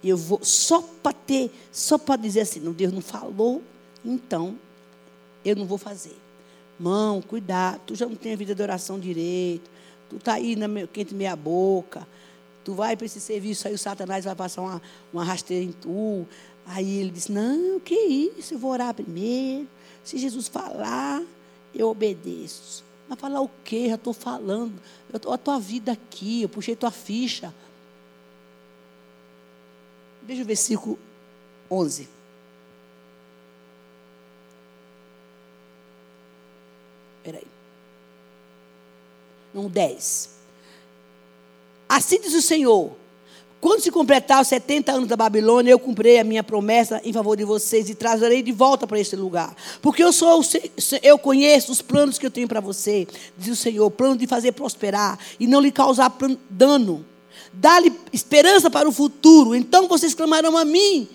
[0.03, 3.62] Eu vou, só para ter, só para dizer assim, não, Deus não falou,
[4.05, 4.59] então
[5.44, 6.16] eu não vou fazer.
[6.78, 9.70] Irmão, cuidado, tu já não tem a vida de oração direito,
[10.09, 12.07] tu está aí na quente meia boca,
[12.64, 14.82] tu vai para esse serviço aí, o Satanás vai passar uma,
[15.12, 16.26] uma rasteira em tu.
[16.66, 19.68] Aí ele disse, não, que isso, eu vou orar primeiro.
[20.05, 21.22] Se Jesus falar,
[21.74, 22.84] eu obedeço.
[23.09, 23.88] Mas falar o quê?
[23.88, 24.74] Já estou falando.
[25.12, 27.53] Eu tô, a tua vida aqui, eu puxei tua ficha.
[30.26, 30.98] Veja o versículo
[31.70, 32.08] 11.
[37.18, 37.46] Espera aí.
[39.54, 40.30] Não, 10.
[41.88, 42.96] Assim diz o Senhor:
[43.62, 47.36] quando se completar os 70 anos da Babilônia, eu cumprirei a minha promessa em favor
[47.36, 49.54] de vocês e trazerei de volta para este lugar.
[49.80, 50.42] Porque eu sou
[51.00, 53.06] eu conheço os planos que eu tenho para você,
[53.38, 56.12] diz o Senhor, plano de fazer prosperar e não lhe causar
[56.50, 57.04] dano.
[57.53, 59.55] Dá-lhe esperança para o futuro.
[59.55, 61.09] Então vocês clamarão a mim,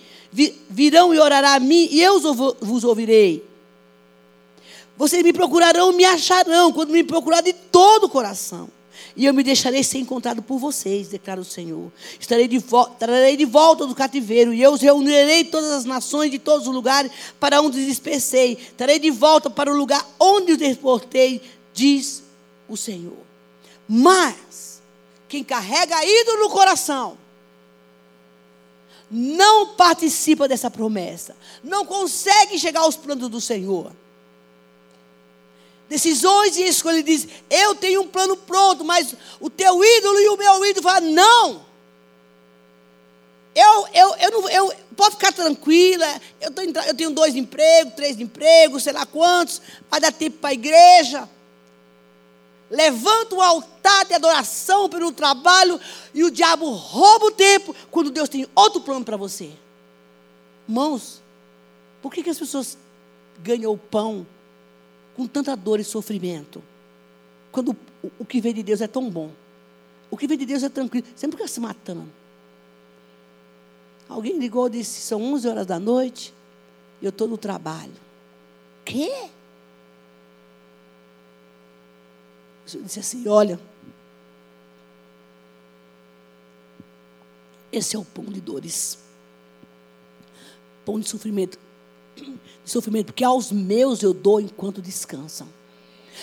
[0.69, 2.19] virão e orarão a mim, e eu
[2.61, 3.45] vos ouvirei.
[4.97, 8.69] Vocês me procurarão, me acharão, quando me procurar de todo o coração.
[9.15, 11.91] E eu me deixarei ser encontrado por vocês, declara o Senhor.
[12.19, 12.63] Estarei de
[12.99, 16.73] trarei de volta do cativeiro, e eu os reunirei todas as nações de todos os
[16.73, 18.57] lugares para onde os dispersei.
[18.75, 21.41] Trarei de volta para o lugar onde os deportei,
[21.73, 22.23] diz
[22.67, 23.17] o Senhor.
[23.87, 24.66] Mas,
[25.27, 27.17] quem carrega ídolo no coração,
[29.09, 33.91] não participa dessa promessa, não consegue chegar aos planos do Senhor
[35.87, 37.03] decisões e escolhas.
[37.03, 41.11] Diz: Eu tenho um plano pronto, mas o teu ídolo e o meu ídolo falam:
[41.11, 41.67] Não.
[43.55, 46.21] Eu, eu, eu, não, eu pode ficar tranquila.
[46.39, 49.61] Eu, tô, eu tenho dois empregos, três empregos, sei lá quantos.
[49.89, 51.27] Vai dar tempo para a igreja.
[52.69, 55.79] Levanta um altar de adoração pelo trabalho
[56.13, 59.51] e o diabo rouba o tempo quando Deus tem outro plano para você.
[60.67, 61.21] Irmãos,
[62.01, 62.77] por que, que as pessoas
[63.41, 64.25] ganham o pão
[65.15, 66.63] com tanta dor e sofrimento.
[67.51, 69.31] Quando o, o que vem de Deus é tão bom.
[70.11, 71.07] O que vem de Deus é tranquilo.
[71.15, 72.07] Sempre fica se matando.
[74.07, 76.33] Alguém ligou e disse: são 11 horas da noite
[77.01, 77.95] e eu estou no trabalho.
[78.85, 79.29] Quê?
[82.73, 83.59] Eu disse assim: olha.
[87.71, 88.97] Esse é o pão de dores.
[90.85, 91.59] Pão de sofrimento
[92.63, 95.47] de sofrimento, porque aos meus eu dou enquanto descansam.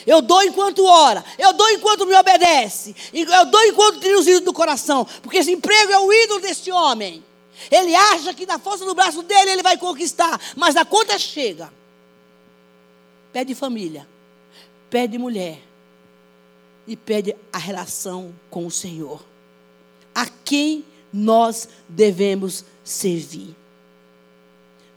[0.07, 4.45] Eu dou enquanto ora, eu dou enquanto me obedece, eu dou enquanto tira os ídolos
[4.45, 7.25] do coração, porque esse emprego é o ídolo desse homem.
[7.71, 11.73] Ele acha que na força do braço dele ele vai conquistar, mas a conta chega.
[13.33, 14.07] Pede família,
[14.91, 15.63] pede mulher
[16.87, 19.25] e pede a relação com o Senhor.
[20.15, 23.55] A quem nós devemos servir.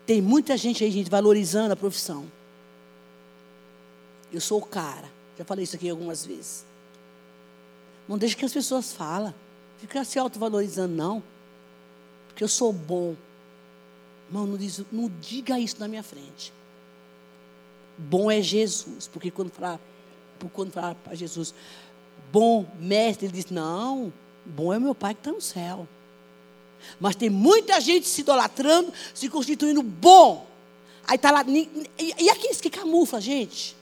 [0.06, 2.26] Tem muita gente aí, gente, valorizando a profissão.
[4.32, 5.10] Eu sou o cara.
[5.38, 6.66] Já falei isso aqui algumas vezes.
[8.08, 9.34] Não deixe que as pessoas falem.
[9.80, 11.22] Fica se autovalorizando, não.
[12.28, 13.16] Porque eu sou bom.
[14.28, 16.52] Irmão, não, diz, não diga isso na minha frente.
[17.98, 19.08] Bom é Jesus.
[19.08, 19.80] Porque quando falar,
[20.54, 21.54] quando falar para Jesus,
[22.32, 24.12] bom mestre, ele diz, não,
[24.46, 25.88] bom é meu pai que está no céu.
[27.00, 30.48] Mas tem muita gente se idolatrando, se constituindo bom.
[31.08, 31.44] Aí está lá.
[31.48, 33.76] E, e aqueles que camuflam, gente?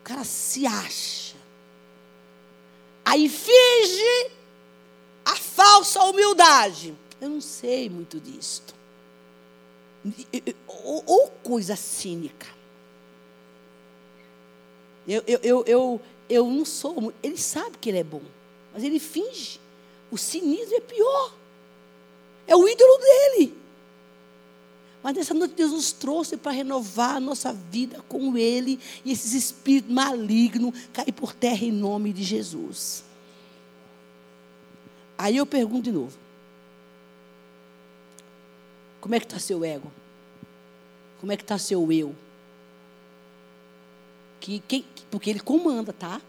[0.00, 1.36] O cara se acha.
[3.04, 4.30] Aí finge
[5.24, 6.94] a falsa humildade.
[7.20, 8.74] Eu não sei muito disto.
[10.66, 12.57] Ou coisa cínica.
[15.08, 17.12] Eu, eu, eu, eu, eu não sou.
[17.22, 18.22] Ele sabe que ele é bom,
[18.74, 19.58] mas ele finge.
[20.10, 21.34] O cinismo é pior.
[22.46, 23.54] É o ídolo dele.
[25.02, 29.32] Mas nessa noite Deus nos trouxe para renovar a nossa vida com Ele e esses
[29.32, 33.04] espíritos malignos cair por terra em nome de Jesus.
[35.16, 36.16] Aí eu pergunto de novo:
[39.00, 39.90] como é que está seu ego?
[41.20, 42.14] Como é que está seu eu?
[44.40, 46.20] Que, porque ele comanda, tá?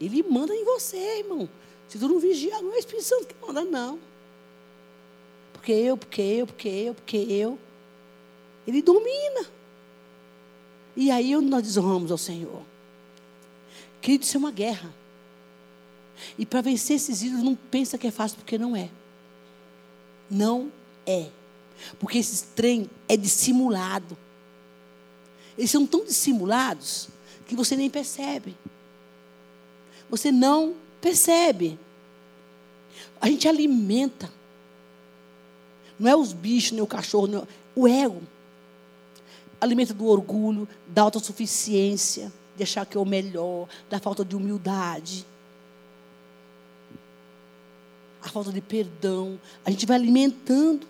[0.00, 1.48] Ele manda em você, irmão.
[1.88, 3.98] Se tu não vigiar, não é o Espírito Santo que manda, não.
[5.52, 7.58] porque eu, porque eu, porque eu, porque eu.
[8.66, 9.46] Ele domina.
[10.96, 12.62] E aí nós desonramos ao Senhor.
[14.00, 14.92] Querido, isso é uma guerra.
[16.38, 18.90] E para vencer esses ídolos, não pensa que é fácil, porque não é.
[20.30, 20.72] Não
[21.06, 21.28] é.
[21.98, 24.16] Porque esse trem é dissimulado.
[25.56, 27.08] Eles são tão dissimulados
[27.46, 28.56] que você nem percebe.
[30.10, 31.78] Você não percebe.
[33.20, 34.30] A gente alimenta.
[35.98, 37.42] Não é os bichos, nem o cachorro, nem
[37.74, 38.22] o ego.
[39.60, 45.26] Alimenta do orgulho, da autossuficiência, de achar que é o melhor, da falta de humildade
[48.26, 49.38] a falta de perdão.
[49.64, 50.86] A gente vai alimentando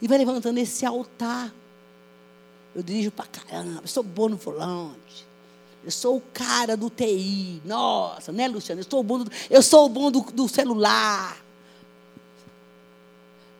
[0.00, 1.52] e vai levantando esse altar.
[2.78, 5.26] Eu dirijo para caramba, eu sou bom no volante.
[5.84, 7.60] Eu sou o cara do TI.
[7.64, 8.80] Nossa, né, Luciano?
[8.80, 11.44] Eu sou o bom do, eu sou o bom do, do celular.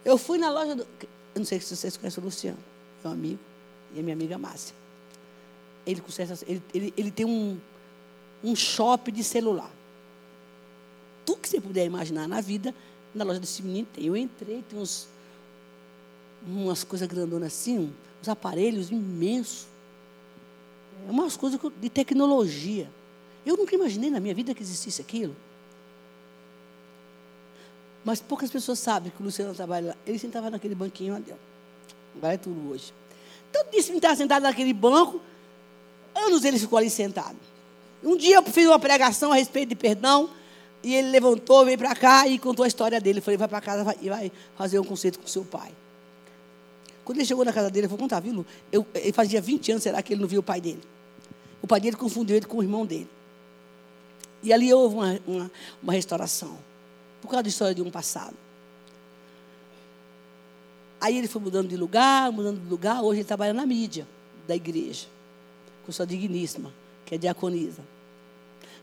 [0.04, 0.86] Eu fui na loja do.
[1.34, 2.58] Eu não sei se vocês conhecem o Luciano,
[3.02, 3.40] meu amigo,
[3.92, 4.72] e a minha amiga Márcia.
[5.84, 6.00] Ele,
[6.46, 7.58] ele, ele, ele tem um,
[8.44, 9.72] um shopping de celular.
[11.26, 12.72] Tudo que você puder imaginar na vida,
[13.12, 14.04] na loja desse menino tem.
[14.06, 15.08] Eu entrei, tem uns,
[16.46, 17.92] umas coisas grandonas assim,
[18.28, 19.66] uns aparelhos imensos.
[21.06, 22.90] É umas coisas de tecnologia.
[23.44, 25.34] Eu nunca imaginei na minha vida que existisse aquilo.
[28.04, 29.96] Mas poucas pessoas sabem que o Luciano trabalha lá.
[30.06, 31.34] Ele sentava naquele banquinho ali.
[32.16, 32.92] Agora é tudo hoje.
[33.50, 35.20] Então, disse me estava sentado naquele banco.
[36.14, 37.36] Anos ele ficou ali sentado.
[38.02, 40.30] Um dia eu fiz uma pregação a respeito de perdão.
[40.82, 43.18] E ele levantou, veio para cá e contou a história dele.
[43.18, 45.72] Eu falei, vai para casa e vai fazer um conceito com seu pai.
[47.09, 48.46] Quando ele chegou na casa dele, eu vou contar, viu, Lu?
[48.70, 50.82] Eu, ele fazia 20 anos, será que ele não viu o pai dele?
[51.62, 53.09] O pai dele confundiu ele com o irmão dele.
[54.42, 55.50] E ali houve uma, uma,
[55.82, 56.59] uma restauração.
[57.22, 58.36] Por causa da história de um passado.
[61.00, 63.02] Aí ele foi mudando de lugar, mudando de lugar.
[63.02, 64.06] Hoje ele trabalha na mídia
[64.46, 65.06] da igreja.
[65.86, 66.70] Com sua digníssima,
[67.06, 67.80] que é diaconisa.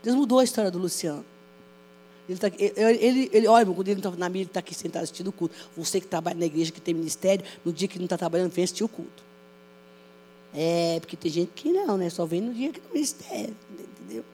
[0.02, 1.24] Deus mudou a história do Luciano.
[2.28, 5.04] Ele, tá, ele, ele, ele, olha, quando ele está na minha, ele está aqui sentado
[5.04, 5.56] assistindo o culto.
[5.78, 8.64] Você que trabalha na igreja, que tem ministério, no dia que não está trabalhando, vem
[8.64, 9.24] assistir o culto.
[10.54, 12.10] É, porque tem gente que não, né?
[12.10, 14.26] Só vem no dia que tem ministério, entendeu?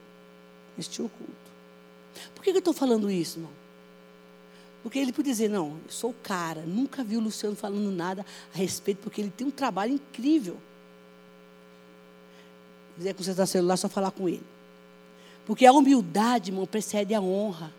[0.78, 1.32] Assistir o culto.
[2.34, 3.52] Por que, que eu estou falando isso, irmão?
[4.82, 8.26] Porque ele pode dizer, não, eu sou o cara, nunca vi o Luciano falando nada
[8.52, 10.56] a respeito, porque ele tem um trabalho incrível.
[12.90, 14.42] Se quiser consertar celular, é só falar com ele.
[15.46, 17.72] Porque a humildade, irmão, precede a honra.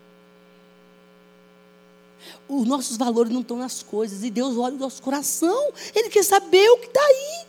[2.48, 4.22] Os nossos valores não estão nas coisas.
[4.22, 5.72] E Deus olha o nosso coração.
[5.94, 7.46] Ele quer saber o que está aí.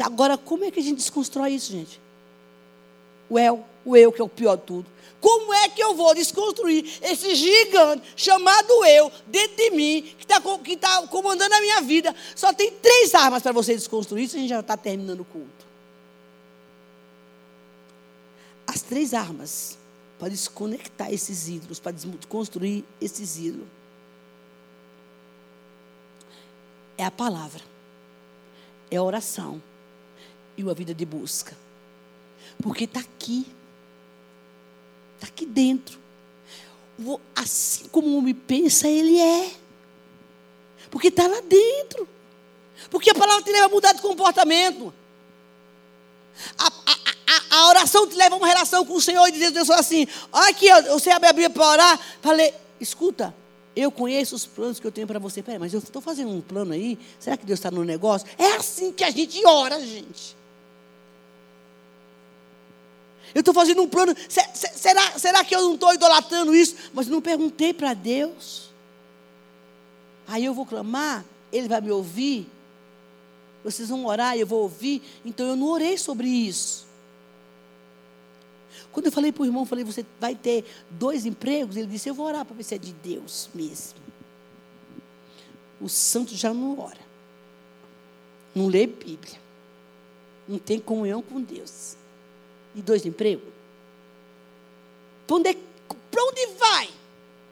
[0.00, 2.00] Agora, como é que a gente desconstrói isso, gente?
[3.28, 4.96] O eu, o eu que é o pior de tudo.
[5.20, 10.40] Como é que eu vou desconstruir esse gigante chamado eu dentro de mim, que está
[10.58, 12.14] que tá comandando a minha vida?
[12.34, 15.66] Só tem três armas para você desconstruir isso, a gente já está terminando o culto.
[18.66, 19.78] As três armas
[20.18, 23.68] para desconectar esses ídolos, para desconstruir esses ídolos.
[26.98, 27.62] É a palavra,
[28.90, 29.62] é a oração
[30.56, 31.56] e uma vida de busca.
[32.62, 33.46] Porque está aqui,
[35.16, 35.98] está aqui dentro.
[37.34, 39.54] Assim como o homem pensa, ele é.
[40.90, 42.08] Porque está lá dentro.
[42.90, 44.94] Porque a palavra te leva a mudar de comportamento.
[46.56, 46.95] A, a,
[47.56, 50.50] a, oração te leva a uma relação com o Senhor e dizer Deus assim: olha
[50.50, 52.00] aqui, você abre a Bíblia para orar.
[52.20, 53.34] Falei, escuta,
[53.74, 55.42] eu conheço os planos que eu tenho para você.
[55.42, 56.98] Peraí, mas eu estou fazendo um plano aí.
[57.20, 58.26] Será que Deus está no negócio?
[58.38, 60.34] É assim que a gente ora, gente.
[63.34, 64.14] Eu estou fazendo um plano.
[64.28, 66.74] Será, será que eu não estou idolatrando isso?
[66.94, 68.70] Mas não perguntei para Deus.
[70.26, 72.48] Aí eu vou clamar, Ele vai me ouvir.
[73.62, 75.02] Vocês vão orar, eu vou ouvir.
[75.22, 76.85] Então eu não orei sobre isso.
[78.96, 81.76] Quando eu falei para o irmão, falei, você vai ter dois empregos?
[81.76, 83.98] Ele disse, eu vou orar para ver se é de Deus mesmo.
[85.78, 87.04] O santo já não ora.
[88.54, 89.38] Não lê Bíblia.
[90.48, 91.94] Não tem comunhão com Deus.
[92.74, 93.52] E dois empregos?
[95.26, 95.54] Para onde,
[96.10, 96.88] para onde vai?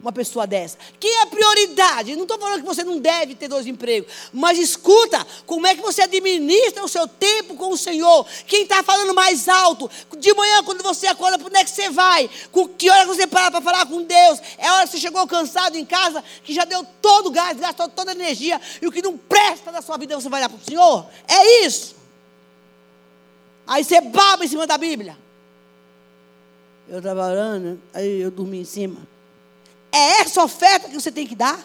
[0.04, 0.76] Uma pessoa dessa?
[1.00, 2.14] Quem é prioridade?
[2.14, 5.80] Não estou falando que você não deve ter dois empregos, mas escuta, como é que
[5.80, 8.26] você administra o seu tempo com o Senhor?
[8.46, 9.90] Quem está falando mais alto?
[10.18, 12.28] De manhã, quando você acorda, para onde é que você vai?
[12.52, 14.40] Com que hora você para para falar com Deus?
[14.58, 17.88] É hora que você chegou cansado em casa, que já deu todo o gás, gastou
[17.88, 20.58] toda a energia, e o que não presta da sua vida você vai dar para
[20.58, 21.06] o Senhor?
[21.26, 21.96] É isso.
[23.66, 25.16] Aí você baba em cima da Bíblia.
[26.86, 29.13] Eu estava orando, aí eu dormi em cima.
[29.94, 31.64] É essa oferta que você tem que dar?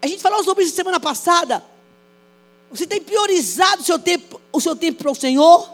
[0.00, 1.62] A gente falou sobre isso semana passada.
[2.70, 5.70] Você tem priorizado o seu tempo, o seu tempo para o Senhor?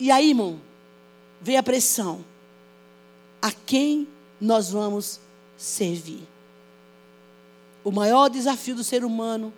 [0.00, 0.60] E aí, irmão,
[1.40, 2.24] vem a pressão.
[3.40, 4.08] A quem
[4.40, 5.20] nós vamos
[5.56, 6.26] servir?
[7.84, 9.54] O maior desafio do ser humano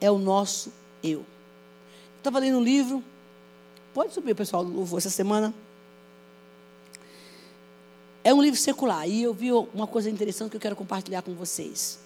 [0.00, 0.72] é o nosso
[1.04, 1.24] eu.
[2.18, 3.02] Estava lendo um livro.
[3.94, 5.54] Pode subir, pessoal, louvor essa semana.
[8.24, 9.06] É um livro secular.
[9.06, 11.98] E eu vi uma coisa interessante que eu quero compartilhar com vocês.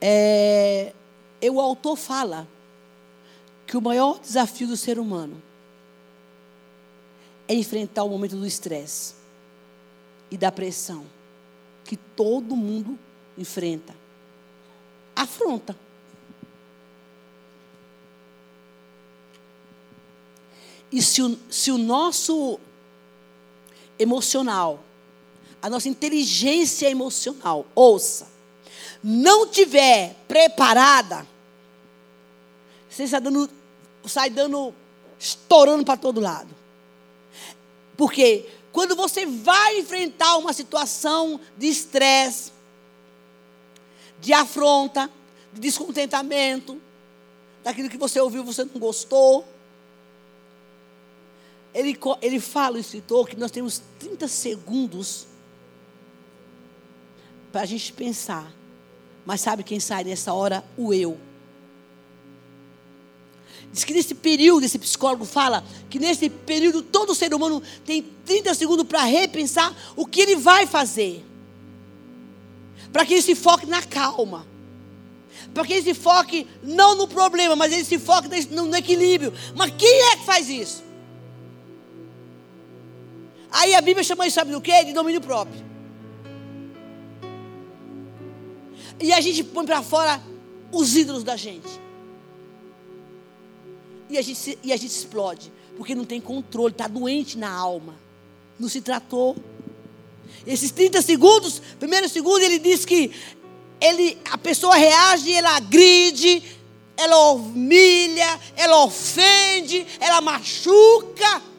[0.00, 0.92] É,
[1.50, 2.48] o autor fala
[3.66, 5.40] que o maior desafio do ser humano
[7.46, 9.14] é enfrentar o momento do estresse
[10.30, 11.04] e da pressão
[11.84, 12.98] que todo mundo
[13.36, 13.94] enfrenta.
[15.14, 15.76] Afronta.
[20.90, 22.58] E se o, se o nosso
[24.02, 24.82] emocional,
[25.60, 28.28] a nossa inteligência emocional, ouça,
[29.02, 31.26] não tiver preparada,
[32.90, 33.50] você sai dando,
[34.04, 34.74] sai dando
[35.18, 36.54] estourando para todo lado.
[37.96, 42.52] Porque quando você vai enfrentar uma situação de estresse,
[44.20, 45.10] de afronta,
[45.52, 46.80] de descontentamento,
[47.62, 49.46] daquilo que você ouviu você não gostou,
[51.74, 55.26] ele, ele fala, o escritor, que nós temos 30 segundos
[57.50, 58.52] para a gente pensar.
[59.24, 60.64] Mas sabe quem sai nessa hora?
[60.76, 61.18] O eu.
[63.72, 68.54] Diz que nesse período, esse psicólogo fala que nesse período todo ser humano tem 30
[68.54, 71.24] segundos para repensar o que ele vai fazer.
[72.92, 74.46] Para que ele se foque na calma.
[75.54, 79.32] Para que ele se foque não no problema, mas ele se foque no, equilíbrio.
[79.54, 80.91] Mas quem é que faz isso?
[83.52, 84.82] Aí a Bíblia chama isso, sabe do quê?
[84.82, 85.62] De domínio próprio.
[88.98, 90.22] E a gente põe para fora
[90.70, 91.68] os ídolos da gente.
[94.08, 95.52] E a gente, e a gente explode.
[95.76, 97.94] Porque não tem controle, está doente na alma.
[98.58, 99.36] Não se tratou.
[100.46, 103.12] Esses 30 segundos, primeiro segundo, ele diz que
[103.80, 106.42] ele, a pessoa reage, ela agride,
[106.96, 111.51] ela humilha, ela ofende, ela machuca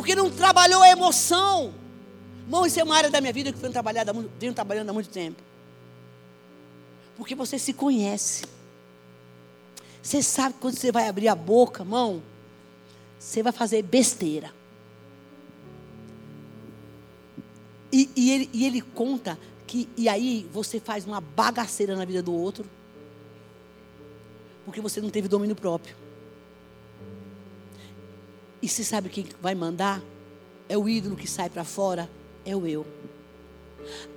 [0.00, 1.74] porque não trabalhou a emoção.
[2.44, 5.10] Irmão, isso é uma área da minha vida que venho trabalhando, venho trabalhando há muito
[5.10, 5.42] tempo.
[7.18, 8.46] Porque você se conhece.
[10.02, 12.22] Você sabe quando você vai abrir a boca, irmão,
[13.18, 14.50] você vai fazer besteira.
[17.92, 22.22] E, e, ele, e ele conta que, e aí você faz uma bagaceira na vida
[22.22, 22.64] do outro,
[24.64, 25.94] porque você não teve domínio próprio.
[28.62, 30.02] E se sabe quem vai mandar?
[30.68, 32.08] É o ídolo que sai para fora,
[32.44, 32.86] é o eu.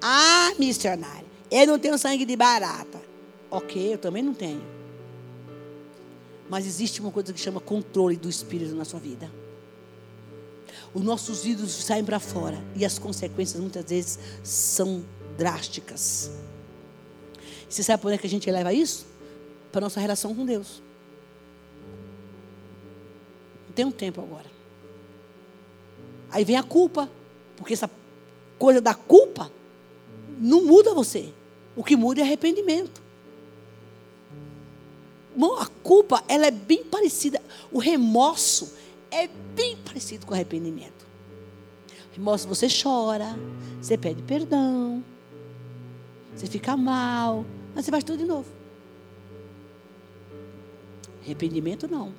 [0.01, 3.01] Ah, missionário, eu não tenho sangue de barata.
[3.49, 4.61] Ok, eu também não tenho.
[6.49, 9.31] Mas existe uma coisa que chama controle do espírito na sua vida.
[10.93, 15.03] Os nossos ídolos saem para fora e as consequências muitas vezes são
[15.37, 16.29] drásticas.
[17.67, 19.07] Você sabe por que a gente leva isso?
[19.71, 20.82] Para a nossa relação com Deus.
[23.75, 24.51] Tem um tempo agora.
[26.29, 27.09] Aí vem a culpa,
[27.55, 27.89] porque essa
[28.57, 29.51] coisa da culpa
[30.39, 31.31] não muda você.
[31.75, 33.01] O que muda é arrependimento.
[35.35, 37.41] Bom, a culpa, ela é bem parecida.
[37.71, 38.73] O remorso
[39.09, 41.05] é bem parecido com o arrependimento.
[42.11, 43.35] Remorso você chora,
[43.81, 45.03] você pede perdão,
[46.35, 47.43] você fica mal,
[47.73, 48.47] mas você faz tudo de novo.
[51.23, 52.13] Arrependimento não.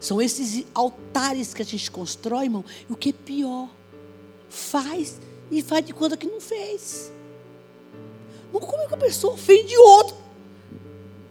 [0.00, 2.64] São esses altares que a gente constrói, irmão.
[2.88, 3.68] E o que é pior,
[4.48, 5.20] faz
[5.50, 7.10] e faz de conta que não fez.
[8.52, 10.16] Mas como é que a pessoa ofende outro?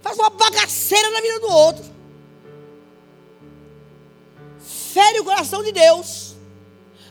[0.02, 1.86] Faz uma bagaceira na vida do outro.
[4.60, 6.36] Fere o coração de Deus.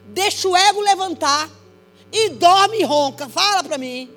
[0.06, 1.50] Deixa o ego levantar.
[2.12, 3.28] E dorme e ronca.
[3.28, 4.10] Fala para mim.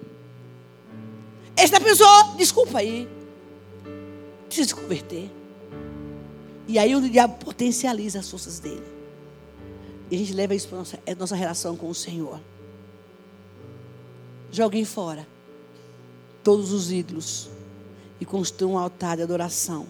[1.56, 3.08] Essa pessoa, desculpa aí.
[4.48, 5.39] Precisa se converter.
[6.70, 8.86] E aí o diabo potencializa as forças dele.
[10.12, 12.40] E a gente leva isso para a nossa, é nossa relação com o Senhor.
[14.52, 15.28] Joguem fora
[16.44, 17.50] todos os ídolos
[18.22, 19.88] e construam um altar de adoração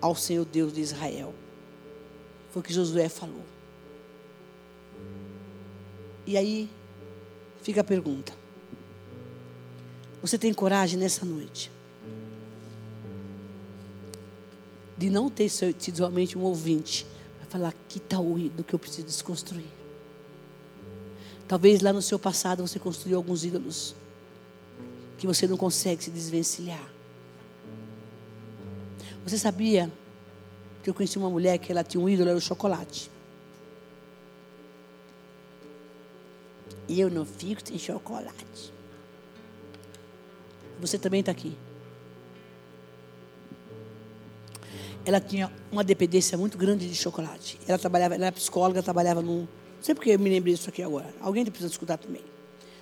[0.00, 1.34] ao Senhor Deus de Israel.
[2.50, 3.44] Foi o que Josué falou.
[6.26, 6.70] E aí
[7.60, 8.32] fica a pergunta:
[10.22, 11.73] Você tem coragem nessa noite
[14.96, 17.06] de não ter sido somente um ouvinte,
[17.54, 19.68] Falar, que tal o ídolo que eu preciso desconstruir?
[21.46, 23.94] Talvez lá no seu passado você construiu alguns ídolos
[25.16, 26.84] que você não consegue se desvencilhar.
[29.24, 29.88] Você sabia
[30.82, 33.08] que eu conheci uma mulher que ela tinha um ídolo, era o chocolate.
[36.88, 38.72] E eu não fico sem chocolate.
[40.80, 41.56] Você também está aqui.
[45.06, 47.60] Ela tinha uma dependência muito grande de chocolate.
[47.68, 49.40] Ela trabalhava, ela era psicóloga, trabalhava num.
[49.40, 51.14] Não sei porque eu me lembrei disso aqui agora.
[51.20, 52.22] Alguém precisa escutar também.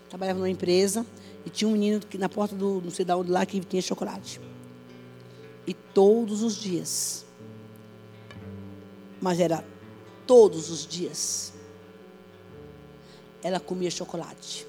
[0.08, 1.04] Trabalhava numa empresa
[1.44, 3.82] e tinha um menino que na porta do não sei de onde lá que tinha
[3.82, 4.40] chocolate.
[5.66, 7.26] E todos os dias.
[9.20, 9.64] Mas era
[10.26, 11.52] todos os dias.
[13.42, 14.66] Ela comia chocolate.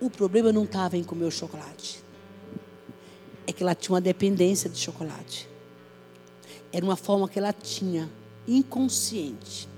[0.00, 2.04] O problema não estava em comer o chocolate.
[3.44, 5.48] É que ela tinha uma dependência de chocolate.
[6.72, 8.10] Era uma forma que ela tinha,
[8.46, 9.68] inconsciente,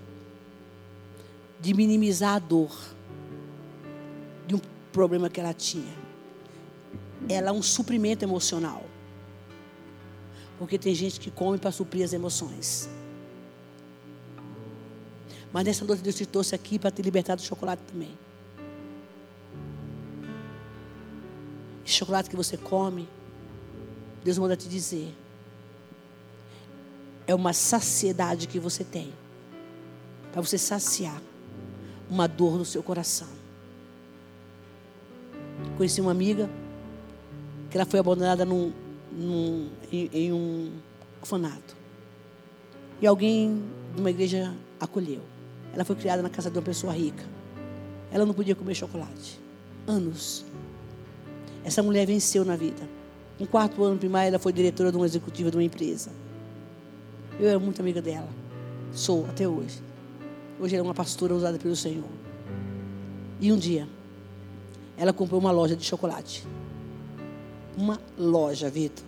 [1.61, 2.77] de minimizar a dor
[4.47, 4.61] de um
[4.93, 5.95] problema que ela tinha.
[7.29, 8.85] Ela é um suprimento emocional.
[10.59, 12.89] Porque tem gente que come para suprir as emoções.
[15.53, 18.17] Mas nessa noite Deus te trouxe aqui para te libertar do chocolate também.
[21.85, 23.09] Esse chocolate que você come,
[24.23, 25.15] Deus manda te dizer.
[27.29, 29.13] É uma saciedade que você tem.
[30.33, 31.23] Para você saciar
[32.11, 33.29] uma dor no seu coração.
[35.77, 36.49] Conheci uma amiga
[37.71, 38.73] que ela foi abandonada num,
[39.13, 40.73] num, em, em um
[41.21, 41.77] orfanato.
[43.01, 43.63] E alguém
[43.95, 45.21] de uma igreja acolheu.
[45.75, 47.25] Ela foi criada na casa de uma pessoa rica.
[48.11, 49.39] Ela não podia comer chocolate.
[49.87, 50.45] Anos.
[51.63, 52.89] Essa mulher venceu na vida.
[53.39, 56.11] Um quarto ano primário, ela foi diretora de uma executiva de uma empresa.
[57.39, 58.29] Eu era muito amiga dela.
[58.93, 59.81] Sou até hoje.
[60.59, 62.09] Hoje ela é uma pastora usada pelo Senhor.
[63.41, 63.89] E um dia,
[64.97, 66.45] ela comprou uma loja de chocolate.
[67.77, 69.05] Uma loja, Vitor.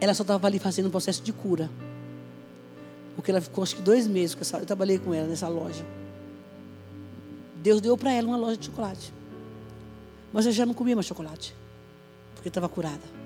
[0.00, 1.70] Ela só estava ali fazendo um processo de cura.
[3.14, 4.58] Porque ela ficou acho que dois meses com essa.
[4.58, 5.86] Eu trabalhei com ela nessa loja.
[7.62, 9.14] Deus deu para ela uma loja de chocolate.
[10.32, 11.54] Mas eu já não comia mais chocolate.
[12.34, 13.21] Porque estava curada.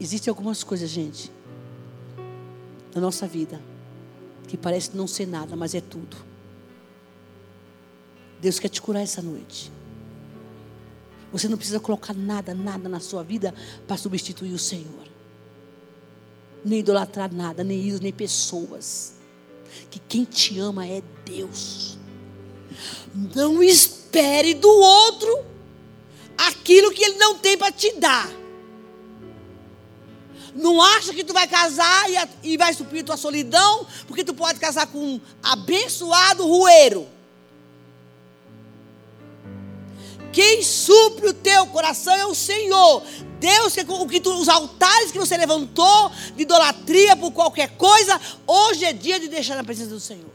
[0.00, 1.30] Existem algumas coisas, gente,
[2.94, 3.60] na nossa vida,
[4.46, 6.16] que parece não ser nada, mas é tudo.
[8.40, 9.72] Deus quer te curar essa noite.
[11.32, 13.54] Você não precisa colocar nada, nada na sua vida
[13.86, 15.06] para substituir o Senhor.
[16.64, 19.14] Nem idolatrar nada, nem ídolos, nem pessoas.
[19.90, 21.98] Que quem te ama é Deus.
[23.34, 25.44] Não espere do outro
[26.36, 28.37] aquilo que ele não tem para te dar.
[30.58, 32.06] Não acha que tu vai casar
[32.42, 37.06] e, vai suprir tua solidão, porque tu pode casar com um abençoado rueiro.
[40.32, 43.04] Quem supre o teu coração é o Senhor.
[43.38, 48.84] Deus, o que tu, os altares que você levantou de idolatria por qualquer coisa, hoje
[48.84, 50.32] é dia de deixar na presença do Senhor.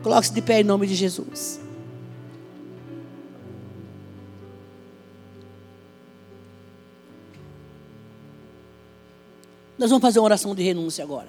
[0.00, 1.58] Coloque-se de pé em nome de Jesus.
[9.78, 11.28] Nós vamos fazer uma oração de renúncia agora.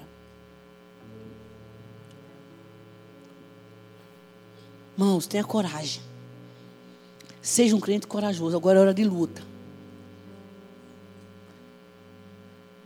[4.98, 6.02] Irmãos, tenha coragem.
[7.42, 8.58] Seja um crente corajoso.
[8.58, 9.42] Agora é hora de luta.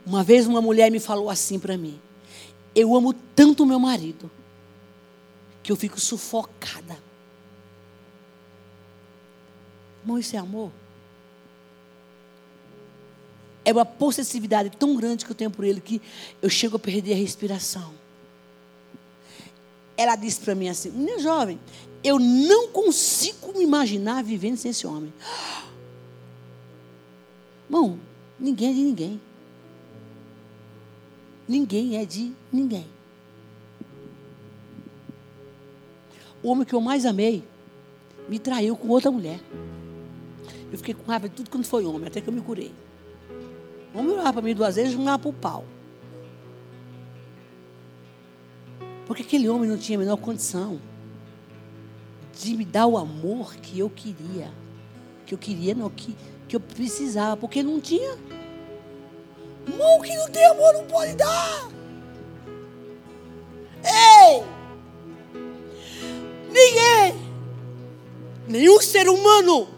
[0.06, 1.98] Uma vez uma mulher me falou assim para mim:
[2.74, 4.30] Eu amo tanto meu marido
[5.62, 6.96] que eu fico sufocada.
[10.02, 10.70] Irmão, isso é amor?
[13.64, 16.00] É uma possessividade tão grande que eu tenho por ele que
[16.42, 17.94] eu chego a perder a respiração.
[19.96, 21.58] Ela disse para mim assim: Minha jovem,
[22.02, 25.12] eu não consigo me imaginar vivendo sem esse homem.
[27.68, 27.98] Bom,
[28.38, 29.20] ninguém é de ninguém.
[31.48, 32.86] Ninguém é de ninguém.
[36.42, 37.42] O homem que eu mais amei
[38.28, 39.40] me traiu com outra mulher.
[40.70, 42.72] Eu fiquei com raiva de tudo quando foi homem, até que eu me curei.
[43.94, 45.64] O homem olhava para mim duas vezes e olhava para o pau.
[49.06, 50.80] Porque aquele homem não tinha a menor condição
[52.36, 54.50] de me dar o amor que eu queria.
[55.24, 56.16] Que eu queria, não, que,
[56.48, 57.36] que eu precisava.
[57.36, 58.18] Porque não tinha.
[59.66, 61.68] Irmão que não tem amor não pode dar.
[63.84, 64.44] Ei!
[66.50, 67.20] Ninguém,
[68.48, 69.73] nenhum ser humano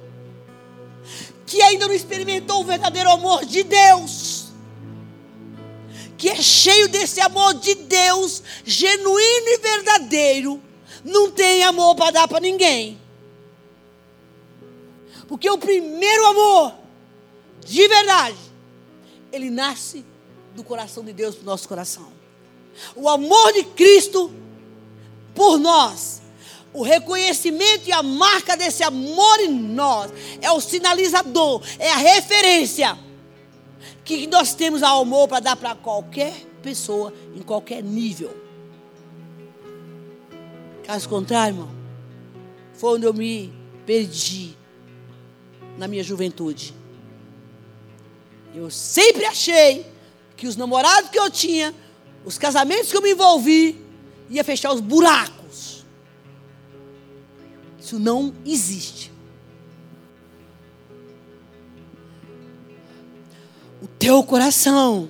[1.46, 4.48] que ainda não experimentou o verdadeiro amor de Deus,
[6.18, 10.62] que é cheio desse amor de Deus, genuíno e verdadeiro,
[11.04, 13.00] não tem amor para dar para ninguém.
[15.28, 16.74] Porque o primeiro amor,
[17.64, 18.36] de verdade,
[19.30, 20.04] ele nasce
[20.54, 22.12] do coração de Deus para o nosso coração.
[22.94, 24.32] O amor de Cristo
[25.34, 26.22] por nós
[26.76, 30.12] o reconhecimento e a marca desse amor em nós
[30.42, 32.98] é o sinalizador, é a referência
[34.04, 38.36] que nós temos ao amor para dar para qualquer pessoa, em qualquer nível.
[40.84, 41.70] Caso contrário, irmão,
[42.74, 43.50] foi onde eu me
[43.86, 44.54] perdi
[45.78, 46.74] na minha juventude.
[48.54, 49.86] Eu sempre achei
[50.36, 51.74] que os namorados que eu tinha,
[52.22, 53.82] os casamentos que eu me envolvi,
[54.28, 55.45] ia fechar os buracos
[57.86, 59.12] isso não existe.
[63.80, 65.08] O teu coração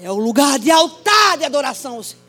[0.00, 2.24] é o lugar de altar de adoração ao Senhor.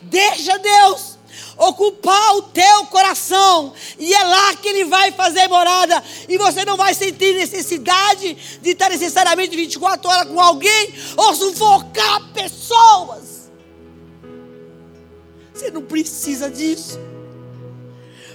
[0.00, 1.18] Deixa Deus
[1.58, 6.76] ocupar o teu coração e é lá que Ele vai fazer morada e você não
[6.76, 13.50] vai sentir necessidade de estar necessariamente 24 horas com alguém ou sufocar pessoas.
[15.52, 16.98] Você não precisa disso.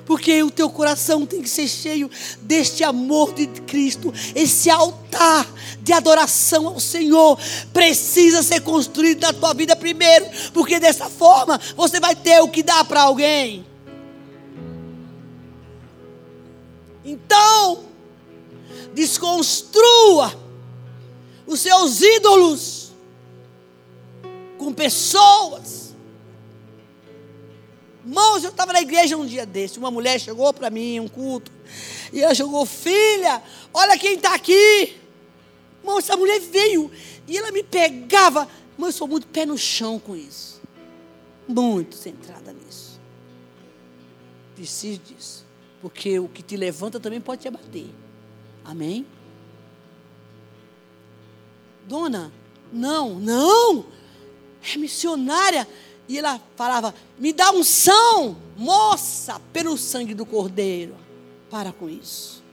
[0.09, 2.09] Porque o teu coração tem que ser cheio
[2.41, 4.11] deste amor de Cristo.
[4.33, 5.45] Esse altar
[5.81, 7.37] de adoração ao Senhor
[7.71, 10.25] precisa ser construído na tua vida primeiro.
[10.51, 13.63] Porque dessa forma você vai ter o que dar para alguém.
[17.05, 17.83] Então,
[18.95, 20.33] desconstrua
[21.45, 22.93] os seus ídolos
[24.57, 25.88] com pessoas
[28.05, 29.77] Irmãos, eu estava na igreja um dia desse.
[29.77, 31.51] Uma mulher chegou para mim, um culto.
[32.13, 33.41] E ela chegou, filha,
[33.73, 34.97] olha quem está aqui.
[35.81, 36.91] Irmão, essa mulher veio.
[37.27, 38.47] E ela me pegava.
[38.73, 40.61] Irmão, eu sou muito pé no chão com isso.
[41.47, 42.99] Muito centrada nisso.
[44.55, 45.45] Preciso disso.
[45.81, 47.87] Porque o que te levanta também pode te abater.
[48.63, 49.05] Amém?
[51.87, 52.31] Dona,
[52.71, 53.85] não, não.
[54.73, 55.67] É missionária.
[56.09, 60.95] E ela falava: Me dá unção, moça, pelo sangue do cordeiro.
[61.51, 62.43] Para com isso.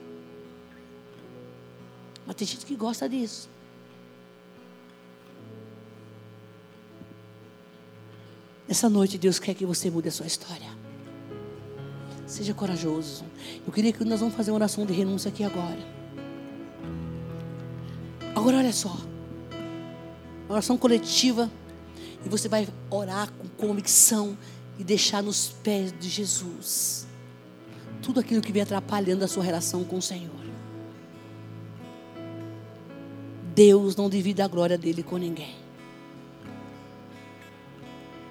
[2.25, 3.49] Mas tem gente que gosta disso.
[8.69, 10.69] Essa noite Deus quer que você mude a sua história.
[12.27, 13.25] Seja corajoso.
[13.65, 15.79] Eu queria que nós vamos fazer uma oração de renúncia aqui agora.
[18.35, 18.95] Agora olha só.
[20.45, 21.49] Uma oração coletiva
[22.25, 24.37] e você vai orar com convicção
[24.77, 27.07] e deixar nos pés de Jesus
[28.01, 30.31] tudo aquilo que vem atrapalhando a sua relação com o Senhor.
[33.55, 35.55] Deus não divide a glória dele com ninguém.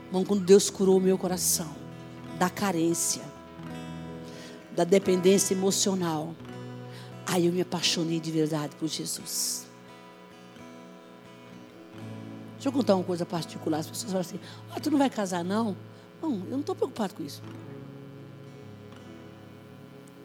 [0.06, 1.74] Irmão, quando Deus curou o meu coração
[2.38, 3.22] da carência,
[4.74, 6.34] da dependência emocional,
[7.26, 9.66] aí eu me apaixonei de verdade por Jesus.
[12.66, 13.78] Deixa eu contar uma coisa particular.
[13.78, 14.40] As pessoas falam assim:
[14.74, 15.76] ah, tu não vai casar, não?
[16.20, 17.40] Não, eu não estou preocupado com isso.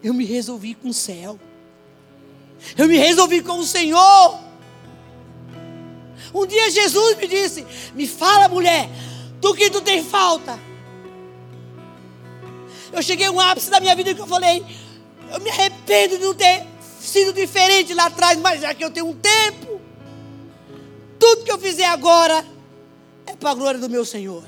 [0.02, 1.38] Eu me resolvi com o céu.
[2.76, 4.40] Eu me resolvi com o Senhor.
[6.34, 7.64] Um dia Jesus me disse:
[7.94, 8.90] Me fala, mulher,
[9.40, 10.58] do que tu tem falta.
[12.92, 14.66] Eu cheguei a um ápice da minha vida que eu falei:
[15.32, 16.66] Eu me arrependo de não ter
[16.98, 19.71] sido diferente lá atrás, mas já que eu tenho um tempo,
[21.22, 22.44] tudo que eu fizer agora
[23.24, 24.42] é para a glória do meu Senhor.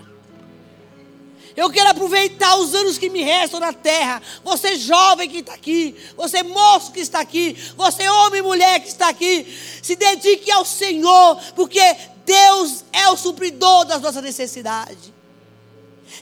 [1.57, 4.21] Eu quero aproveitar os anos que me restam na terra.
[4.43, 8.89] Você jovem que está aqui, você moço que está aqui, você homem e mulher que
[8.89, 9.47] está aqui,
[9.81, 11.81] se dedique ao Senhor, porque
[12.27, 15.13] Deus é o supridor das nossas necessidades.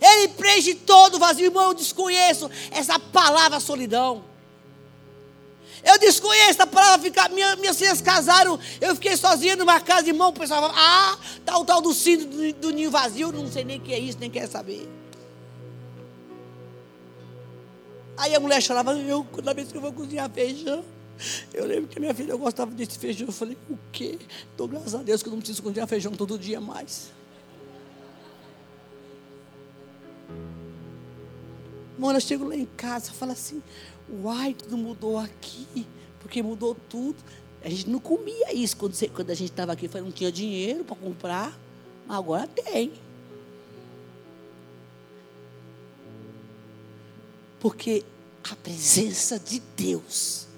[0.03, 1.47] Ele preenche todo o vazio.
[1.47, 4.32] Irmão, eu desconheço essa palavra solidão.
[5.85, 7.29] Eu desconheço a palavra ficar.
[7.31, 10.29] Minha, minhas filhas casaram, eu fiquei sozinha numa casa, irmão.
[10.29, 13.65] O pessoal fala, ah, tá o tal do sino do, do ninho vazio, não sei
[13.65, 14.89] nem o que é isso, nem quer saber.
[18.17, 20.85] Aí a mulher chorava, eu, toda vez que eu vou cozinhar feijão,
[21.53, 23.27] eu lembro que minha filha gostava desse feijão.
[23.29, 24.19] Eu falei, o quê?
[24.57, 27.11] Dou graças a Deus que eu não preciso cozinhar feijão todo dia mais.
[31.99, 33.63] Mano, eu chego lá em casa falo assim,
[34.11, 35.87] Uai, tudo mudou aqui,
[36.21, 37.17] porque mudou tudo.
[37.65, 40.97] A gente não comia isso quando, quando a gente estava aqui, não tinha dinheiro para
[40.97, 41.59] comprar,
[42.07, 42.93] mas agora tem.
[47.61, 48.05] Porque
[48.51, 50.49] a presença de Deus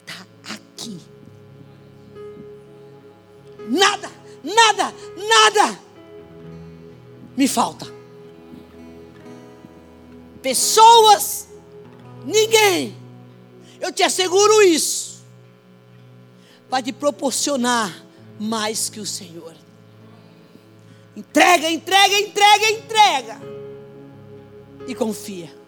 [0.00, 0.98] está aqui.
[3.68, 4.10] Nada,
[4.42, 5.80] nada, nada
[7.36, 7.86] me falta.
[10.42, 11.49] Pessoas
[12.24, 12.96] ninguém,
[13.80, 15.22] eu te asseguro isso,
[16.68, 18.04] vai te proporcionar
[18.38, 19.54] mais que o Senhor.
[21.16, 23.40] Entrega, entrega, entrega, entrega.
[24.86, 25.59] E confia.